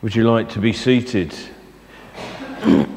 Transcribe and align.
Would 0.00 0.14
you 0.14 0.30
like 0.30 0.48
to 0.50 0.60
be 0.60 0.72
seated? 0.72 1.34
and 2.62 2.88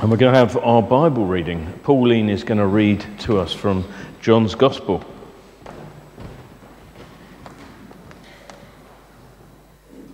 we're 0.00 0.16
going 0.16 0.32
to 0.32 0.38
have 0.38 0.56
our 0.58 0.80
Bible 0.80 1.26
reading. 1.26 1.72
Pauline 1.82 2.28
is 2.30 2.44
going 2.44 2.58
to 2.58 2.66
read 2.68 3.04
to 3.22 3.40
us 3.40 3.52
from 3.52 3.84
John's 4.20 4.54
Gospel. 4.54 5.04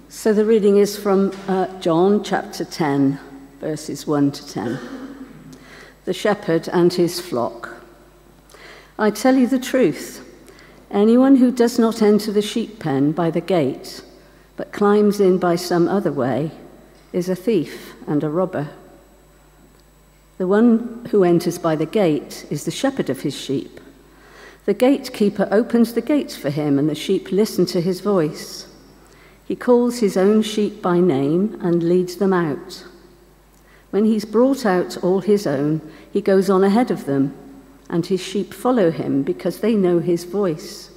So 0.08 0.32
the 0.32 0.46
reading 0.46 0.79
is 0.79 0.96
from 0.96 1.30
uh, 1.46 1.79
John 1.79 2.24
chapter 2.24 2.64
10, 2.64 3.20
verses 3.61 4.06
1 4.06 4.32
to 4.32 4.48
10. 4.48 4.79
The 6.06 6.14
shepherd 6.14 6.68
and 6.68 6.90
his 6.90 7.20
flock. 7.20 7.82
I 8.98 9.11
tell 9.11 9.36
you 9.36 9.46
the 9.46 9.58
truth. 9.58 10.26
Anyone 10.90 11.36
who 11.36 11.52
does 11.52 11.79
not 11.79 12.00
enter 12.00 12.32
the 12.32 12.40
sheep 12.40 12.79
pen 12.79 13.12
by 13.12 13.30
the 13.30 13.42
gate, 13.42 14.00
but 14.57 14.73
climbs 14.73 15.21
in 15.21 15.39
by 15.39 15.57
some 15.57 15.89
other 15.89 16.12
way, 16.12 16.51
is 17.12 17.28
a 17.28 17.37
thief 17.37 17.95
and 18.06 18.24
a 18.24 18.28
robber. 18.28 18.69
The 20.38 20.48
one 20.48 21.06
who 21.11 21.23
enters 21.23 21.59
by 21.59 21.77
the 21.77 21.87
gate 21.87 22.45
is 22.51 22.64
the 22.64 22.70
shepherd 22.70 23.09
of 23.09 23.20
his 23.20 23.37
sheep. 23.37 23.80
The 24.64 24.75
gatekeeper 24.75 25.47
opens 25.51 25.92
the 25.92 26.01
gates 26.01 26.37
for 26.37 26.51
him, 26.51 26.78
and 26.78 26.88
the 26.88 26.95
sheep 26.95 27.30
listen 27.30 27.66
to 27.66 27.80
his 27.80 28.01
voice. 28.01 28.66
He 29.47 29.55
calls 29.55 29.98
his 29.98 30.16
own 30.16 30.42
sheep 30.42 30.83
by 30.83 30.98
name 31.00 31.59
and 31.61 31.83
leads 31.83 32.16
them 32.16 32.33
out. 32.33 32.84
When 33.91 34.05
he's 34.05 34.25
brought 34.25 34.66
out 34.66 34.97
all 35.05 35.20
his 35.20 35.47
own, 35.47 35.80
he 36.11 36.20
goes 36.20 36.50
on 36.50 36.64
ahead 36.64 36.91
of 36.91 37.05
them, 37.05 37.33
and 37.89 38.06
his 38.06 38.20
sheep 38.20 38.52
follow 38.52 38.91
him 38.91 39.23
because 39.23 39.61
they 39.61 39.75
know 39.77 40.00
his 40.00 40.25
voice. 40.25 40.91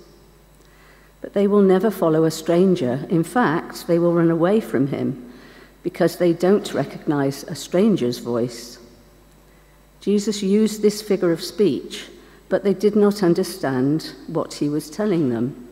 But 1.27 1.33
they 1.33 1.47
will 1.47 1.61
never 1.61 1.91
follow 1.91 2.23
a 2.23 2.31
stranger. 2.31 3.05
In 3.09 3.21
fact, 3.21 3.85
they 3.85 3.99
will 3.99 4.13
run 4.13 4.31
away 4.31 4.61
from 4.61 4.87
him 4.87 5.29
because 5.83 6.15
they 6.15 6.31
don't 6.31 6.73
recognize 6.73 7.43
a 7.43 7.53
stranger's 7.53 8.19
voice. 8.19 8.79
Jesus 9.99 10.41
used 10.41 10.81
this 10.81 11.01
figure 11.01 11.33
of 11.33 11.43
speech, 11.43 12.05
but 12.47 12.63
they 12.63 12.73
did 12.73 12.95
not 12.95 13.23
understand 13.23 14.13
what 14.27 14.53
he 14.53 14.69
was 14.69 14.89
telling 14.89 15.27
them. 15.27 15.67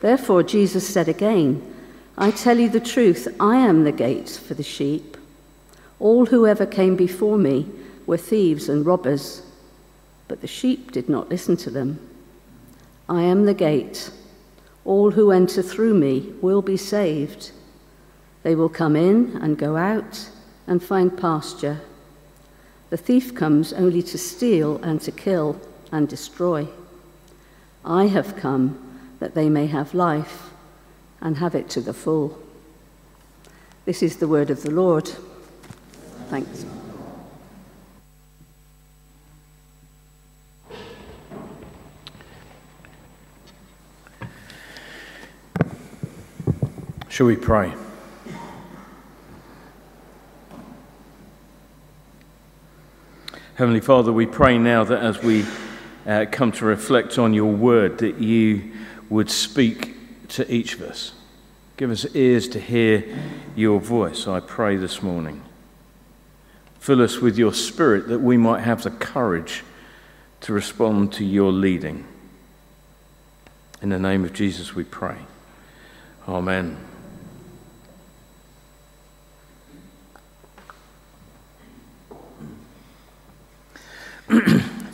Therefore, 0.00 0.42
Jesus 0.42 0.86
said 0.86 1.08
again, 1.08 1.62
I 2.18 2.30
tell 2.30 2.58
you 2.58 2.68
the 2.68 2.78
truth, 2.78 3.34
I 3.40 3.56
am 3.56 3.84
the 3.84 3.90
gate 3.90 4.28
for 4.28 4.52
the 4.52 4.62
sheep. 4.62 5.16
All 5.98 6.26
who 6.26 6.46
ever 6.46 6.66
came 6.66 6.94
before 6.94 7.38
me 7.38 7.70
were 8.04 8.18
thieves 8.18 8.68
and 8.68 8.84
robbers, 8.84 9.40
but 10.28 10.42
the 10.42 10.46
sheep 10.46 10.92
did 10.92 11.08
not 11.08 11.30
listen 11.30 11.56
to 11.56 11.70
them. 11.70 12.06
I 13.08 13.22
am 13.22 13.46
the 13.46 13.54
gate. 13.54 14.10
All 14.84 15.12
who 15.12 15.30
enter 15.30 15.62
through 15.62 15.94
me 15.94 16.32
will 16.40 16.62
be 16.62 16.76
saved. 16.76 17.52
They 18.42 18.54
will 18.54 18.68
come 18.68 18.96
in 18.96 19.36
and 19.40 19.56
go 19.56 19.76
out 19.76 20.28
and 20.66 20.82
find 20.82 21.16
pasture. 21.16 21.80
The 22.90 22.96
thief 22.96 23.34
comes 23.34 23.72
only 23.72 24.02
to 24.02 24.18
steal 24.18 24.76
and 24.82 25.00
to 25.02 25.12
kill 25.12 25.60
and 25.90 26.08
destroy. 26.08 26.68
I 27.84 28.06
have 28.06 28.36
come 28.36 28.78
that 29.18 29.34
they 29.34 29.48
may 29.48 29.66
have 29.66 29.94
life 29.94 30.50
and 31.20 31.38
have 31.38 31.54
it 31.54 31.70
to 31.70 31.80
the 31.80 31.94
full. 31.94 32.38
This 33.84 34.02
is 34.02 34.16
the 34.16 34.28
word 34.28 34.50
of 34.50 34.62
the 34.62 34.70
Lord. 34.70 35.10
Thanks. 36.28 36.64
Shall 47.12 47.26
we 47.26 47.36
pray? 47.36 47.74
Heavenly 53.56 53.80
Father, 53.80 54.10
we 54.10 54.24
pray 54.24 54.56
now 54.56 54.82
that 54.84 55.02
as 55.02 55.22
we 55.22 55.44
uh, 56.06 56.24
come 56.32 56.52
to 56.52 56.64
reflect 56.64 57.18
on 57.18 57.34
your 57.34 57.52
word, 57.52 57.98
that 57.98 58.16
you 58.16 58.72
would 59.10 59.30
speak 59.30 59.94
to 60.28 60.50
each 60.50 60.76
of 60.76 60.80
us. 60.80 61.12
Give 61.76 61.90
us 61.90 62.06
ears 62.14 62.48
to 62.48 62.58
hear 62.58 63.04
your 63.54 63.78
voice, 63.78 64.26
I 64.26 64.40
pray 64.40 64.76
this 64.76 65.02
morning. 65.02 65.42
Fill 66.78 67.02
us 67.02 67.18
with 67.18 67.36
your 67.36 67.52
spirit 67.52 68.08
that 68.08 68.20
we 68.20 68.38
might 68.38 68.62
have 68.62 68.84
the 68.84 68.90
courage 68.90 69.64
to 70.40 70.54
respond 70.54 71.12
to 71.12 71.26
your 71.26 71.52
leading. 71.52 72.06
In 73.82 73.90
the 73.90 73.98
name 73.98 74.24
of 74.24 74.32
Jesus 74.32 74.74
we 74.74 74.84
pray. 74.84 75.18
Amen. 76.26 76.91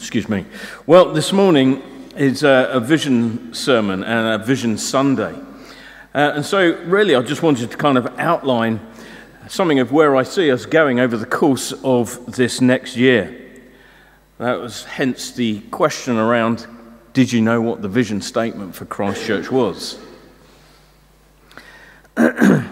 Excuse 0.09 0.31
me. 0.31 0.47
Well, 0.87 1.13
this 1.13 1.35
morning 1.35 1.83
is 2.17 2.43
a, 2.43 2.71
a, 2.73 2.81
vision 2.81 3.53
sermon 3.53 4.03
and 4.03 4.41
a 4.41 4.43
vision 4.43 4.79
Sunday. 4.79 5.35
Uh, 6.15 6.33
and 6.37 6.47
so, 6.47 6.83
really, 6.85 7.15
I 7.15 7.21
just 7.21 7.43
wanted 7.43 7.71
to 7.73 7.77
kind 7.77 7.99
of 7.99 8.07
outline 8.19 8.81
something 9.49 9.81
of 9.81 9.93
where 9.93 10.17
I 10.17 10.23
see 10.23 10.51
us 10.51 10.65
going 10.65 10.99
over 10.99 11.19
the 11.19 11.27
course 11.27 11.75
of 11.85 12.35
this 12.35 12.63
next 12.63 12.97
year. 12.97 13.39
That 14.39 14.59
was 14.59 14.85
hence 14.85 15.33
the 15.33 15.61
question 15.71 16.17
around 16.17 16.67
did 17.13 17.31
you 17.31 17.43
know 17.43 17.61
what 17.61 17.83
the 17.83 17.89
vision 17.89 18.23
statement 18.23 18.75
for 18.75 18.87
Christ 18.87 19.27
Church 19.27 19.51
was? 19.51 19.99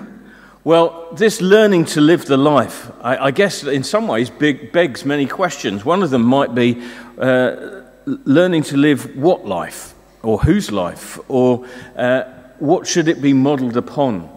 Well, 0.67 1.07
this 1.13 1.41
learning 1.41 1.85
to 1.85 2.01
live 2.01 2.25
the 2.25 2.37
life, 2.37 2.91
I, 3.01 3.27
I 3.27 3.31
guess 3.31 3.63
in 3.63 3.85
some 3.85 4.09
ways 4.09 4.31
big, 4.31 4.73
begs 4.73 5.05
many 5.05 5.25
questions. 5.25 5.85
One 5.85 6.03
of 6.03 6.11
them 6.11 6.23
might 6.23 6.57
be 6.57 6.83
uh, 7.19 7.83
learning 8.05 8.65
to 8.65 8.77
live 8.77 9.15
what 9.15 9.47
life, 9.47 9.95
or 10.25 10.41
whose 10.41 10.73
life, 10.73 11.21
or 11.29 11.65
uh, 11.95 12.25
what 12.59 12.85
should 12.85 13.07
it 13.07 13.23
be 13.23 13.33
modeled 13.33 13.77
upon? 13.77 14.29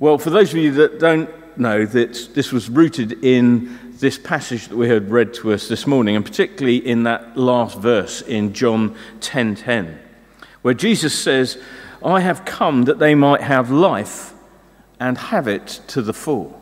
Well, 0.00 0.18
for 0.18 0.30
those 0.30 0.50
of 0.50 0.56
you 0.56 0.72
that 0.72 0.98
don't 0.98 1.30
know, 1.56 1.86
that 1.86 2.30
this 2.34 2.50
was 2.50 2.68
rooted 2.68 3.24
in 3.24 3.78
this 4.00 4.18
passage 4.18 4.66
that 4.66 4.76
we 4.76 4.88
heard 4.88 5.08
read 5.08 5.32
to 5.34 5.52
us 5.52 5.68
this 5.68 5.86
morning, 5.86 6.16
and 6.16 6.24
particularly 6.24 6.84
in 6.84 7.04
that 7.04 7.36
last 7.36 7.78
verse 7.78 8.22
in 8.22 8.54
John 8.54 8.96
10:10, 9.20 9.54
10, 9.54 10.00
where 10.62 10.74
Jesus 10.74 11.16
says, 11.16 11.58
"I 12.04 12.18
have 12.18 12.44
come 12.44 12.86
that 12.86 12.98
they 12.98 13.14
might 13.14 13.42
have 13.42 13.70
life." 13.70 14.34
And 15.00 15.18
have 15.18 15.48
it 15.48 15.80
to 15.88 16.02
the 16.02 16.12
full. 16.12 16.60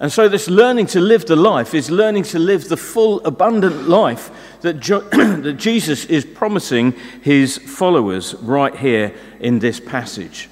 And 0.00 0.12
so, 0.12 0.28
this 0.28 0.48
learning 0.48 0.86
to 0.88 1.00
live 1.00 1.26
the 1.26 1.36
life 1.36 1.74
is 1.74 1.90
learning 1.90 2.24
to 2.24 2.38
live 2.38 2.68
the 2.68 2.76
full, 2.76 3.24
abundant 3.24 3.88
life 3.88 4.30
that, 4.62 4.80
jo- 4.80 5.00
that 5.10 5.54
Jesus 5.54 6.04
is 6.06 6.24
promising 6.24 6.92
his 7.22 7.58
followers 7.58 8.34
right 8.34 8.74
here 8.74 9.14
in 9.40 9.58
this 9.58 9.78
passage. 9.80 10.48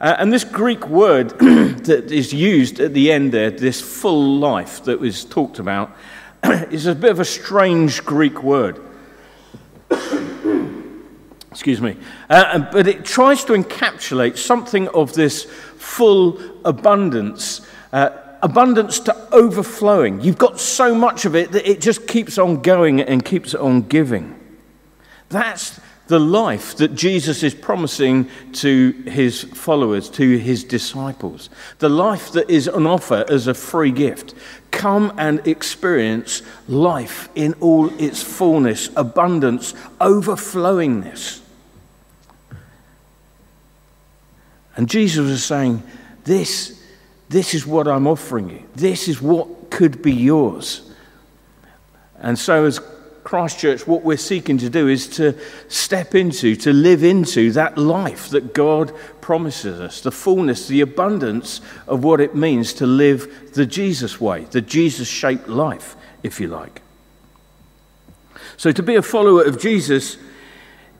Uh, 0.00 0.16
and 0.18 0.32
this 0.32 0.44
Greek 0.44 0.88
word 0.88 1.30
that 1.38 2.10
is 2.10 2.32
used 2.32 2.80
at 2.80 2.94
the 2.94 3.12
end 3.12 3.32
there, 3.32 3.50
this 3.50 3.80
full 3.80 4.38
life 4.38 4.84
that 4.84 4.98
was 4.98 5.24
talked 5.24 5.58
about, 5.58 5.94
is 6.70 6.86
a 6.86 6.94
bit 6.94 7.10
of 7.10 7.20
a 7.20 7.24
strange 7.24 8.04
Greek 8.04 8.42
word. 8.42 8.80
Excuse 11.50 11.80
me. 11.80 11.96
Uh, 12.30 12.60
but 12.72 12.86
it 12.86 13.04
tries 13.04 13.44
to 13.44 13.52
encapsulate 13.52 14.38
something 14.38 14.88
of 14.88 15.12
this 15.12 15.44
full 15.80 16.38
abundance, 16.64 17.62
uh, 17.92 18.10
abundance 18.42 19.00
to 19.00 19.16
overflowing. 19.32 20.20
You've 20.20 20.38
got 20.38 20.60
so 20.60 20.94
much 20.94 21.24
of 21.24 21.34
it 21.34 21.52
that 21.52 21.68
it 21.68 21.80
just 21.80 22.06
keeps 22.06 22.36
on 22.36 22.60
going 22.60 23.00
and 23.00 23.24
keeps 23.24 23.54
on 23.54 23.82
giving. 23.82 24.38
That's 25.30 25.80
the 26.06 26.18
life 26.18 26.76
that 26.76 26.94
Jesus 26.94 27.42
is 27.42 27.54
promising 27.54 28.28
to 28.52 28.92
his 29.06 29.42
followers, 29.42 30.10
to 30.10 30.36
his 30.36 30.64
disciples. 30.64 31.48
The 31.78 31.88
life 31.88 32.32
that 32.32 32.50
is 32.50 32.68
on 32.68 32.86
offer 32.86 33.24
as 33.28 33.46
a 33.46 33.54
free 33.54 33.92
gift. 33.92 34.34
Come 34.72 35.14
and 35.16 35.46
experience 35.46 36.42
life 36.68 37.30
in 37.34 37.54
all 37.54 37.88
its 38.00 38.22
fullness, 38.22 38.90
abundance, 38.96 39.72
overflowingness. 40.00 41.39
And 44.76 44.88
Jesus 44.88 45.26
was 45.26 45.44
saying, 45.44 45.82
This, 46.24 46.82
this 47.28 47.54
is 47.54 47.66
what 47.66 47.88
I'm 47.88 48.06
offering 48.06 48.50
you. 48.50 48.62
This 48.74 49.08
is 49.08 49.20
what 49.20 49.70
could 49.70 50.02
be 50.02 50.12
yours. 50.12 50.90
And 52.20 52.38
so, 52.38 52.64
as 52.64 52.80
Christ 53.24 53.58
Church, 53.58 53.86
what 53.86 54.02
we're 54.02 54.16
seeking 54.16 54.58
to 54.58 54.70
do 54.70 54.88
is 54.88 55.06
to 55.08 55.38
step 55.68 56.14
into, 56.14 56.56
to 56.56 56.72
live 56.72 57.04
into 57.04 57.52
that 57.52 57.78
life 57.78 58.30
that 58.30 58.54
God 58.54 58.92
promises 59.20 59.80
us, 59.80 60.00
the 60.00 60.10
fullness, 60.10 60.68
the 60.68 60.80
abundance 60.80 61.60
of 61.86 62.02
what 62.02 62.20
it 62.20 62.34
means 62.34 62.72
to 62.74 62.86
live 62.86 63.52
the 63.54 63.66
Jesus 63.66 64.20
way, 64.20 64.44
the 64.50 64.60
Jesus 64.60 65.08
shaped 65.08 65.48
life, 65.48 65.96
if 66.22 66.40
you 66.40 66.48
like. 66.48 66.82
So, 68.56 68.72
to 68.72 68.82
be 68.82 68.96
a 68.96 69.02
follower 69.02 69.44
of 69.44 69.60
Jesus 69.60 70.16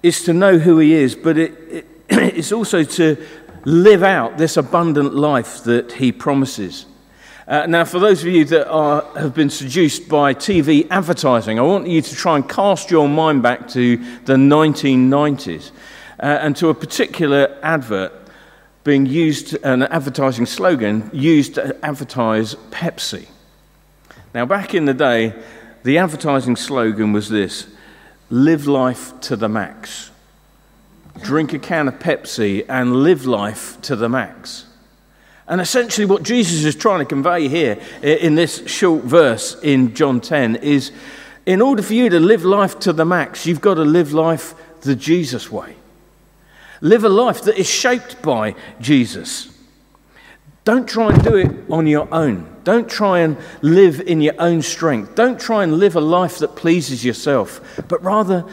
is 0.03 0.23
to 0.25 0.33
know 0.33 0.59
who 0.59 0.79
he 0.79 0.95
is, 0.95 1.15
but 1.15 1.37
it, 1.37 1.53
it, 1.69 1.87
it's 2.09 2.53
also 2.53 2.83
to 2.83 3.17
live 3.65 4.03
out 4.03 4.39
this 4.39 4.57
abundant 4.57 5.15
life 5.15 5.65
that 5.65 5.93
he 5.93 6.13
promises. 6.13 6.87
Uh, 7.47 7.67
now, 7.67 7.85
for 7.85 7.99
those 7.99 8.23
of 8.23 8.29
you 8.29 8.45
that 8.45 8.71
are, 8.71 9.03
have 9.19 9.35
been 9.35 9.51
seduced 9.51 10.09
by 10.09 10.33
TV 10.33 10.87
advertising, 10.91 11.59
I 11.59 11.63
want 11.63 11.89
you 11.89 12.01
to 12.01 12.15
try 12.15 12.37
and 12.37 12.49
cast 12.49 12.91
your 12.91 13.09
mind 13.09 13.43
back 13.43 13.67
to 13.71 13.97
the 14.25 14.35
1990s 14.35 15.73
uh, 16.21 16.27
and 16.27 16.57
to 16.57 16.69
a 16.69 16.75
particular 16.75 17.59
advert 17.63 18.13
being 18.85 19.05
used, 19.05 19.55
an 19.65 19.83
advertising 19.83 20.47
slogan 20.47 21.11
used 21.13 21.57
to 21.57 21.77
advertise 21.85 22.55
Pepsi. 22.71 23.27
Now, 24.33 24.47
back 24.47 24.75
in 24.75 24.85
the 24.85 24.95
day, 24.95 25.35
the 25.83 25.99
advertising 25.99 26.57
slogan 26.57 27.13
was 27.13 27.29
this 27.29 27.67
live 28.31 28.67
life 28.67 29.19
to 29.23 29.35
the 29.35 29.49
max. 29.49 30.10
Drink 31.23 31.53
a 31.53 31.59
can 31.59 31.89
of 31.89 31.99
Pepsi 31.99 32.65
and 32.69 33.03
live 33.03 33.27
life 33.27 33.81
to 33.83 33.97
the 33.97 34.09
max. 34.09 34.67
And 35.47 35.61
essentially, 35.61 36.07
what 36.07 36.23
Jesus 36.23 36.65
is 36.65 36.77
trying 36.77 37.01
to 37.01 37.05
convey 37.05 37.49
here 37.49 37.79
in 38.03 38.37
this 38.37 38.69
short 38.71 39.05
verse 39.05 39.61
in 39.63 39.95
John 39.95 40.21
10 40.21 40.57
is 40.57 40.93
in 41.47 41.61
order 41.61 41.83
for 41.83 41.95
you 41.95 42.09
to 42.09 42.21
live 42.21 42.45
life 42.45 42.79
to 42.81 42.93
the 42.93 43.05
max, 43.05 43.47
you've 43.47 43.61
got 43.61 43.75
to 43.75 43.85
live 43.85 44.13
life 44.13 44.55
the 44.83 44.95
Jesus 44.95 45.51
way. 45.51 45.75
Live 46.81 47.05
a 47.05 47.09
life 47.09 47.43
that 47.43 47.59
is 47.59 47.69
shaped 47.69 48.23
by 48.23 48.55
Jesus. 48.81 49.53
Don't 50.65 50.89
try 50.89 51.13
and 51.13 51.25
do 51.25 51.37
it 51.37 51.51
on 51.71 51.87
your 51.87 52.13
own. 52.15 52.47
Don't 52.65 52.89
try 52.89 53.21
and 53.21 53.37
live 53.63 54.01
in 54.01 54.21
your 54.21 54.35
own 54.39 54.63
strength. 54.63 55.15
Don't 55.15 55.41
try 55.41 55.65
and 55.65 55.79
live 55.79 55.97
a 55.97 56.01
life 56.01 56.39
that 56.39 56.55
pleases 56.55 57.05
yourself, 57.05 57.83
but 57.89 58.03
rather 58.05 58.45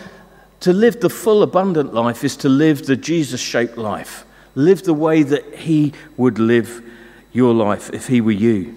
to 0.62 0.74
live 0.74 1.00
the 1.00 1.10
full, 1.10 1.44
abundant 1.44 1.94
life 1.94 2.24
is 2.24 2.36
to 2.38 2.50
live 2.50 2.86
the 2.86 2.96
Jesus 2.96 3.40
shaped 3.40 3.78
life. 3.78 4.26
Live 4.56 4.84
the 4.84 4.94
way 4.94 5.24
that 5.24 5.56
He 5.56 5.94
would 6.16 6.40
live 6.40 6.84
your 7.32 7.54
life 7.54 7.92
if 7.94 8.08
He 8.08 8.22
were 8.22 8.32
you. 8.32 8.76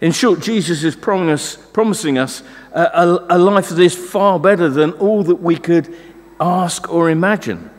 In 0.00 0.12
short, 0.12 0.40
Jesus 0.40 0.84
is 0.84 0.96
promising 0.96 2.18
us 2.18 2.42
a, 2.72 3.24
a, 3.28 3.38
life 3.38 3.68
that 3.68 3.78
is 3.78 3.94
far 3.94 4.40
better 4.40 4.68
than 4.68 4.92
all 4.92 5.22
that 5.24 5.36
we 5.36 5.56
could 5.56 5.94
ask 6.40 6.92
or 6.92 7.10
imagine. 7.10 7.70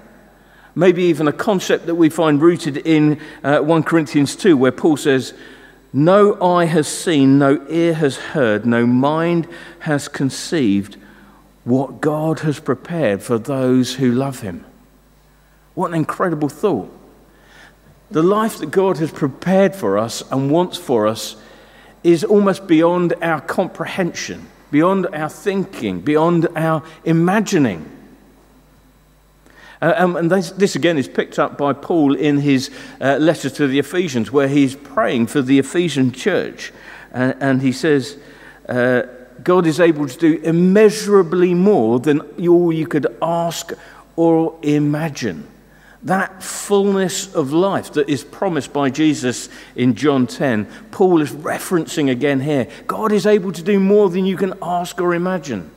Maybe 0.75 1.03
even 1.03 1.27
a 1.27 1.33
concept 1.33 1.86
that 1.86 1.95
we 1.95 2.09
find 2.09 2.41
rooted 2.41 2.77
in 2.77 3.19
uh, 3.44 3.59
1 3.59 3.83
Corinthians 3.83 4.36
2, 4.36 4.56
where 4.56 4.71
Paul 4.71 4.97
says, 4.97 5.33
No 5.91 6.41
eye 6.41 6.65
has 6.65 6.88
seen, 6.88 7.38
no 7.38 7.65
ear 7.69 7.94
has 7.94 8.15
heard, 8.15 8.65
no 8.65 8.88
mind 8.88 9.47
has 9.79 10.07
conceived 10.07 10.97
what 11.63 12.01
God 12.01 12.42
has 12.42 12.60
prepared 12.60 13.21
for 13.21 13.38
those 13.38 13.95
who 13.95 14.12
love 14.12 14.42
Him. 14.42 14.65
What 15.75 15.89
an 15.89 15.95
incredible 15.95 16.50
thought. 16.50 16.92
The 18.12 18.24
life 18.24 18.60
that 18.60 18.69
God 18.71 18.98
has 18.98 19.12
prepared 19.12 19.75
for 19.75 19.98
us 19.98 20.24
and 20.31 20.51
wants 20.51 20.77
for 20.77 21.07
us 21.07 21.36
is 22.04 22.24
almost 22.24 22.68
beyond 22.68 23.13
our 23.21 23.42
comprehension, 23.42 24.48
beyond 24.71 25.07
our 25.13 25.30
thinking, 25.30 26.01
beyond 26.01 26.48
our 26.56 26.83
imagining. 27.06 27.89
Uh, 29.81 29.94
um, 29.98 30.15
and 30.15 30.30
this, 30.30 30.51
this, 30.51 30.75
again 30.75 30.98
is 30.98 31.07
picked 31.07 31.39
up 31.39 31.57
by 31.57 31.74
Paul 31.74 32.15
in 32.15 32.38
his 32.38 32.69
uh, 33.01 33.18
letter 33.18 33.50
to 33.50 33.68
the 33.68 33.80
Ephesians, 33.80 34.31
where 34.31 34.48
he's 34.48 34.75
praying 34.75 35.27
for 35.27 35.42
the 35.42 35.60
Ephesian 35.60 36.12
church. 36.12 36.71
Uh, 37.13 37.33
and 37.39 37.62
he 37.62 37.71
says, 37.71 38.18
uh, 38.69 39.04
God 39.43 39.67
is 39.67 39.79
able 39.79 40.07
to 40.07 40.17
do 40.17 40.41
immeasurably 40.43 41.53
more 41.53 41.99
than 41.99 42.21
all 42.47 42.71
you 42.71 42.87
could 42.87 43.07
ask 43.21 43.71
or 44.15 44.57
imagine 44.61 45.47
that 46.03 46.43
fullness 46.43 47.33
of 47.33 47.53
life 47.53 47.93
that 47.93 48.09
is 48.09 48.23
promised 48.23 48.73
by 48.73 48.89
Jesus 48.89 49.49
in 49.75 49.95
John 49.95 50.27
10, 50.27 50.65
Paul 50.91 51.21
is 51.21 51.31
referencing 51.31 52.11
again 52.11 52.41
here. 52.41 52.67
God 52.87 53.11
is 53.11 53.25
able 53.25 53.51
to 53.53 53.63
do 53.63 53.79
more 53.79 54.09
than 54.09 54.25
you 54.25 54.35
can 54.35 54.53
ask 54.61 54.99
or 54.99 55.13
imagine. 55.13 55.71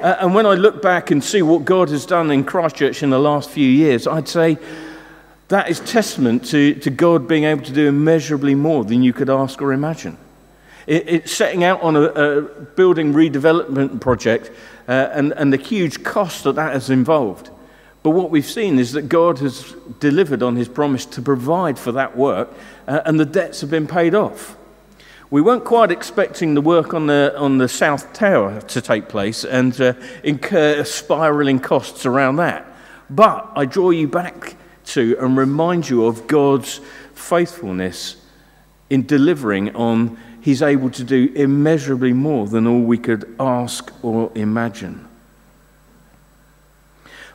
Uh, 0.00 0.16
and 0.20 0.34
when 0.34 0.46
I 0.46 0.54
look 0.54 0.80
back 0.80 1.10
and 1.10 1.22
see 1.22 1.42
what 1.42 1.64
God 1.64 1.90
has 1.90 2.06
done 2.06 2.30
in 2.30 2.44
Christ 2.44 2.76
Church 2.76 3.02
in 3.02 3.10
the 3.10 3.18
last 3.18 3.50
few 3.50 3.68
years, 3.68 4.06
I'd 4.06 4.28
say 4.28 4.56
that 5.48 5.68
is 5.68 5.80
testament 5.80 6.46
to, 6.46 6.74
to 6.76 6.90
God 6.90 7.28
being 7.28 7.44
able 7.44 7.64
to 7.64 7.72
do 7.72 7.88
immeasurably 7.88 8.54
more 8.54 8.84
than 8.84 9.02
you 9.02 9.12
could 9.12 9.28
ask 9.28 9.60
or 9.60 9.72
imagine. 9.72 10.16
It, 10.88 11.08
it's 11.08 11.32
setting 11.32 11.62
out 11.62 11.82
on 11.82 11.94
a, 11.94 12.00
a 12.00 12.42
building 12.42 13.12
redevelopment 13.12 14.00
project 14.00 14.50
uh, 14.88 15.10
and, 15.12 15.32
and 15.32 15.52
the 15.52 15.58
huge 15.58 16.02
cost 16.02 16.44
that 16.44 16.54
that 16.54 16.72
has 16.72 16.90
involved. 16.90 17.50
But 18.02 18.10
what 18.10 18.30
we've 18.30 18.46
seen 18.46 18.78
is 18.78 18.92
that 18.92 19.02
God 19.02 19.38
has 19.40 19.74
delivered 20.00 20.42
on 20.42 20.56
his 20.56 20.66
promise 20.66 21.04
to 21.06 21.22
provide 21.22 21.78
for 21.78 21.92
that 21.92 22.16
work, 22.16 22.48
uh, 22.86 23.02
and 23.04 23.20
the 23.20 23.26
debts 23.26 23.60
have 23.60 23.70
been 23.70 23.86
paid 23.86 24.14
off. 24.14 24.56
We 25.30 25.42
weren't 25.42 25.66
quite 25.66 25.90
expecting 25.90 26.54
the 26.54 26.62
work 26.62 26.94
on 26.94 27.06
the, 27.06 27.34
on 27.36 27.58
the 27.58 27.68
South 27.68 28.14
Tower 28.14 28.62
to 28.62 28.80
take 28.80 29.10
place 29.10 29.44
and 29.44 29.78
uh, 29.78 29.92
incur 30.24 30.84
spiraling 30.84 31.60
costs 31.60 32.06
around 32.06 32.36
that. 32.36 32.64
But 33.10 33.50
I 33.54 33.66
draw 33.66 33.90
you 33.90 34.08
back 34.08 34.56
to 34.86 35.18
and 35.20 35.36
remind 35.36 35.90
you 35.90 36.06
of 36.06 36.26
God's 36.26 36.80
faithfulness 37.12 38.16
in 38.88 39.04
delivering 39.04 39.76
on 39.76 40.18
He's 40.48 40.62
able 40.62 40.88
to 40.92 41.04
do 41.04 41.30
immeasurably 41.34 42.14
more 42.14 42.46
than 42.46 42.66
all 42.66 42.80
we 42.80 42.96
could 42.96 43.36
ask 43.38 43.92
or 44.02 44.32
imagine. 44.34 45.06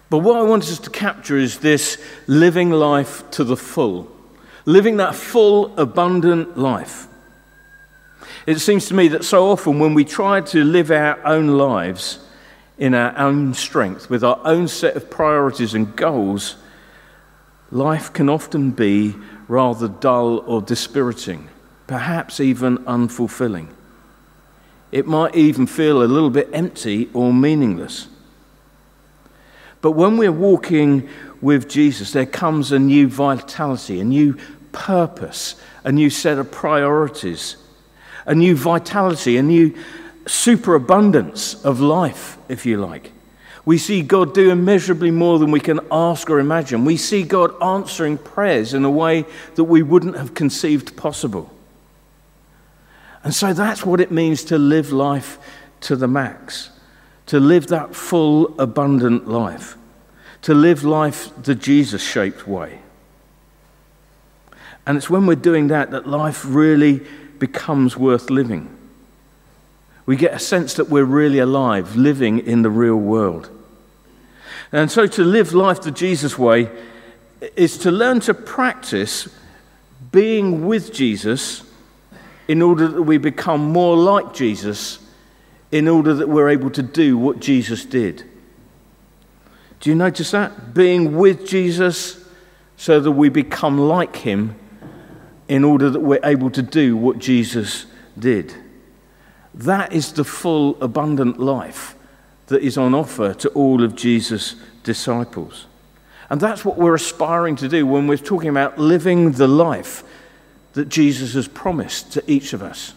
But 0.09 0.17
what 0.17 0.35
I 0.35 0.41
want 0.41 0.63
us 0.63 0.79
to 0.79 0.89
capture 0.89 1.37
is 1.37 1.59
this 1.59 2.03
living 2.25 2.71
life 2.71 3.29
to 3.29 3.43
the 3.43 3.55
full, 3.55 4.11
living 4.65 4.97
that 4.97 5.13
full, 5.13 5.77
abundant 5.77 6.57
life. 6.57 7.05
It 8.47 8.57
seems 8.57 8.87
to 8.87 8.95
me 8.95 9.09
that 9.09 9.23
so 9.23 9.45
often 9.45 9.77
when 9.77 9.93
we 9.93 10.05
try 10.05 10.41
to 10.41 10.63
live 10.63 10.89
our 10.89 11.23
own 11.23 11.49
lives 11.49 12.17
in 12.79 12.95
our 12.95 13.15
own 13.15 13.53
strength, 13.53 14.09
with 14.09 14.23
our 14.23 14.39
own 14.43 14.67
set 14.67 14.95
of 14.95 15.11
priorities 15.11 15.75
and 15.75 15.95
goals, 15.95 16.55
life 17.69 18.11
can 18.11 18.27
often 18.27 18.71
be 18.71 19.13
rather 19.47 19.87
dull 19.87 20.39
or 20.47 20.63
dispiriting, 20.63 21.47
perhaps 21.93 22.39
even 22.39 22.79
unfulfilling. 22.85 23.67
It 24.91 25.05
might 25.05 25.35
even 25.35 25.67
feel 25.67 26.01
a 26.01 26.05
little 26.05 26.31
bit 26.31 26.49
empty 26.51 27.07
or 27.13 27.31
meaningless. 27.31 28.07
But 29.79 29.91
when 29.91 30.17
we're 30.17 30.31
walking 30.31 31.07
with 31.39 31.69
Jesus, 31.69 32.11
there 32.11 32.25
comes 32.25 32.71
a 32.71 32.79
new 32.79 33.07
vitality, 33.07 33.99
a 33.99 34.03
new 34.03 34.35
purpose, 34.71 35.53
a 35.83 35.91
new 35.91 36.09
set 36.09 36.39
of 36.39 36.51
priorities, 36.51 37.57
a 38.25 38.33
new 38.33 38.55
vitality, 38.55 39.37
a 39.37 39.43
new 39.43 39.77
superabundance 40.25 41.63
of 41.63 41.79
life, 41.79 42.39
if 42.49 42.65
you 42.65 42.77
like. 42.77 43.11
We 43.65 43.77
see 43.77 44.01
God 44.01 44.33
do 44.33 44.49
immeasurably 44.49 45.11
more 45.11 45.37
than 45.37 45.51
we 45.51 45.59
can 45.59 45.79
ask 45.91 46.27
or 46.27 46.39
imagine. 46.39 46.85
We 46.85 46.97
see 46.97 47.21
God 47.21 47.53
answering 47.61 48.17
prayers 48.17 48.73
in 48.73 48.83
a 48.83 48.89
way 48.89 49.25
that 49.53 49.65
we 49.65 49.83
wouldn't 49.83 50.17
have 50.17 50.33
conceived 50.33 50.97
possible. 50.97 51.52
And 53.23 53.33
so 53.33 53.53
that's 53.53 53.85
what 53.85 54.01
it 54.01 54.11
means 54.11 54.43
to 54.45 54.57
live 54.57 54.91
life 54.91 55.39
to 55.81 55.95
the 55.95 56.07
max 56.07 56.69
to 57.27 57.39
live 57.39 57.67
that 57.67 57.95
full, 57.95 58.59
abundant 58.59 59.27
life, 59.27 59.75
to 60.41 60.53
live 60.53 60.83
life 60.83 61.31
the 61.41 61.55
Jesus 61.55 62.03
shaped 62.03 62.47
way. 62.47 62.79
And 64.85 64.97
it's 64.97 65.09
when 65.09 65.25
we're 65.25 65.35
doing 65.35 65.67
that 65.67 65.91
that 65.91 66.07
life 66.07 66.43
really 66.45 67.01
becomes 67.39 67.95
worth 67.95 68.29
living. 68.29 68.69
We 70.05 70.17
get 70.17 70.33
a 70.33 70.39
sense 70.39 70.73
that 70.73 70.89
we're 70.89 71.05
really 71.05 71.39
alive, 71.39 71.95
living 71.95 72.39
in 72.39 72.61
the 72.61 72.69
real 72.69 72.97
world. 72.97 73.49
And 74.73 74.91
so 74.91 75.07
to 75.07 75.23
live 75.23 75.53
life 75.53 75.81
the 75.81 75.91
Jesus 75.91 76.37
way 76.37 76.69
is 77.55 77.77
to 77.79 77.91
learn 77.91 78.19
to 78.21 78.33
practice 78.33 79.29
being 80.11 80.67
with 80.67 80.93
Jesus 80.93 81.63
in 82.47 82.61
order 82.61 82.87
that 82.87 83.03
we 83.03 83.17
become 83.17 83.61
more 83.61 83.95
like 83.97 84.33
Jesus 84.33 84.99
in 85.71 85.87
order 85.87 86.13
that 86.13 86.29
we're 86.29 86.49
able 86.49 86.69
to 86.69 86.83
do 86.83 87.17
what 87.17 87.39
Jesus 87.39 87.83
did. 87.83 88.23
Do 89.79 89.89
you 89.89 89.95
notice 89.95 90.29
that? 90.31 90.73
Being 90.73 91.17
with 91.17 91.47
Jesus 91.47 92.23
so 92.77 92.99
that 92.99 93.11
we 93.11 93.29
become 93.29 93.79
like 93.79 94.17
him 94.17 94.55
in 95.47 95.63
order 95.63 95.89
that 95.89 95.99
we're 95.99 96.19
able 96.23 96.51
to 96.51 96.61
do 96.61 96.95
what 96.95 97.17
Jesus 97.17 97.87
did. 98.17 98.53
That 99.53 99.93
is 99.93 100.13
the 100.13 100.23
full, 100.23 100.81
abundant 100.81 101.39
life 101.39 101.95
that 102.47 102.61
is 102.61 102.77
on 102.77 102.93
offer 102.93 103.33
to 103.33 103.49
all 103.49 103.83
of 103.83 103.95
Jesus' 103.95 104.55
disciples. 104.83 105.65
And 106.29 106.39
that's 106.39 106.63
what 106.63 106.77
we're 106.77 106.95
aspiring 106.95 107.55
to 107.57 107.67
do 107.67 107.85
when 107.85 108.07
we're 108.07 108.17
talking 108.17 108.49
about 108.49 108.77
living 108.77 109.33
the 109.33 109.47
life 109.47 110.03
that 110.73 110.89
Jesus 110.89 111.33
has 111.33 111.47
promised 111.47 112.11
to 112.13 112.31
each 112.31 112.53
of 112.53 112.61
us. 112.61 112.93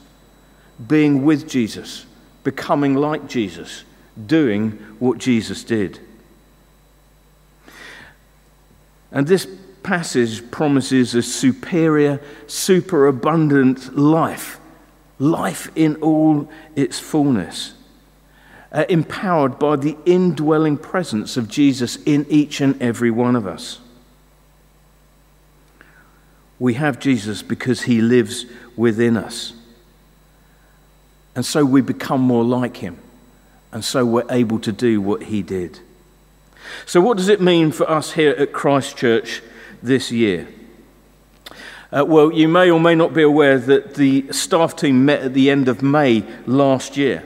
Being 0.87 1.25
with 1.25 1.49
Jesus 1.49 2.06
becoming 2.47 2.95
like 2.95 3.26
Jesus, 3.26 3.83
doing 4.25 4.71
what 5.00 5.18
Jesus 5.18 5.64
did. 5.64 5.99
And 9.11 9.26
this 9.26 9.49
passage 9.83 10.49
promises 10.52 11.16
a 11.16 11.23
superior, 11.23 12.21
superabundant 12.47 13.99
life, 13.99 14.61
life 15.18 15.73
in 15.75 15.97
all 15.97 16.49
its 16.76 17.00
fullness, 17.00 17.75
uh, 18.71 18.85
empowered 18.88 19.59
by 19.59 19.75
the 19.75 19.97
indwelling 20.06 20.76
presence 20.76 21.37
of 21.37 21.49
Jesus 21.49 21.97
in 22.04 22.26
each 22.28 22.61
and 22.61 22.80
every 22.80 23.11
one 23.11 23.35
of 23.35 23.45
us. 23.45 23.80
We 26.59 26.75
have 26.75 26.99
Jesus 26.99 27.43
because 27.43 27.83
he 27.83 28.01
lives 28.01 28.47
within 28.77 29.17
us. 29.17 29.53
And 31.35 31.45
so 31.45 31.65
we 31.65 31.83
become 31.83 32.23
more 32.23 32.45
like 32.45 32.79
him. 32.79 32.99
And 33.73 33.85
so 33.85 34.07
we're 34.07 34.31
able 34.31 34.59
to 34.61 34.73
do 34.73 35.01
what 35.01 35.25
he 35.25 35.43
did. 35.43 35.81
So, 36.87 37.01
what 37.01 37.17
does 37.17 37.29
it 37.29 37.41
mean 37.41 37.73
for 37.73 37.89
us 37.89 38.13
here 38.13 38.33
at 38.33 38.53
Christ 38.53 38.97
Church 38.97 39.43
this 39.83 40.11
year? 40.11 40.49
Uh, 41.93 42.05
well, 42.05 42.33
you 42.33 42.49
may 42.49 42.71
or 42.71 42.81
may 42.81 42.95
not 42.95 43.15
be 43.15 43.23
aware 43.23 43.59
that 43.59 43.95
the 43.95 44.27
staff 44.33 44.75
team 44.75 45.05
met 45.05 45.21
at 45.21 45.35
the 45.35 45.51
end 45.51 45.69
of 45.69 45.83
May 45.83 46.25
last 46.47 46.97
year 46.97 47.23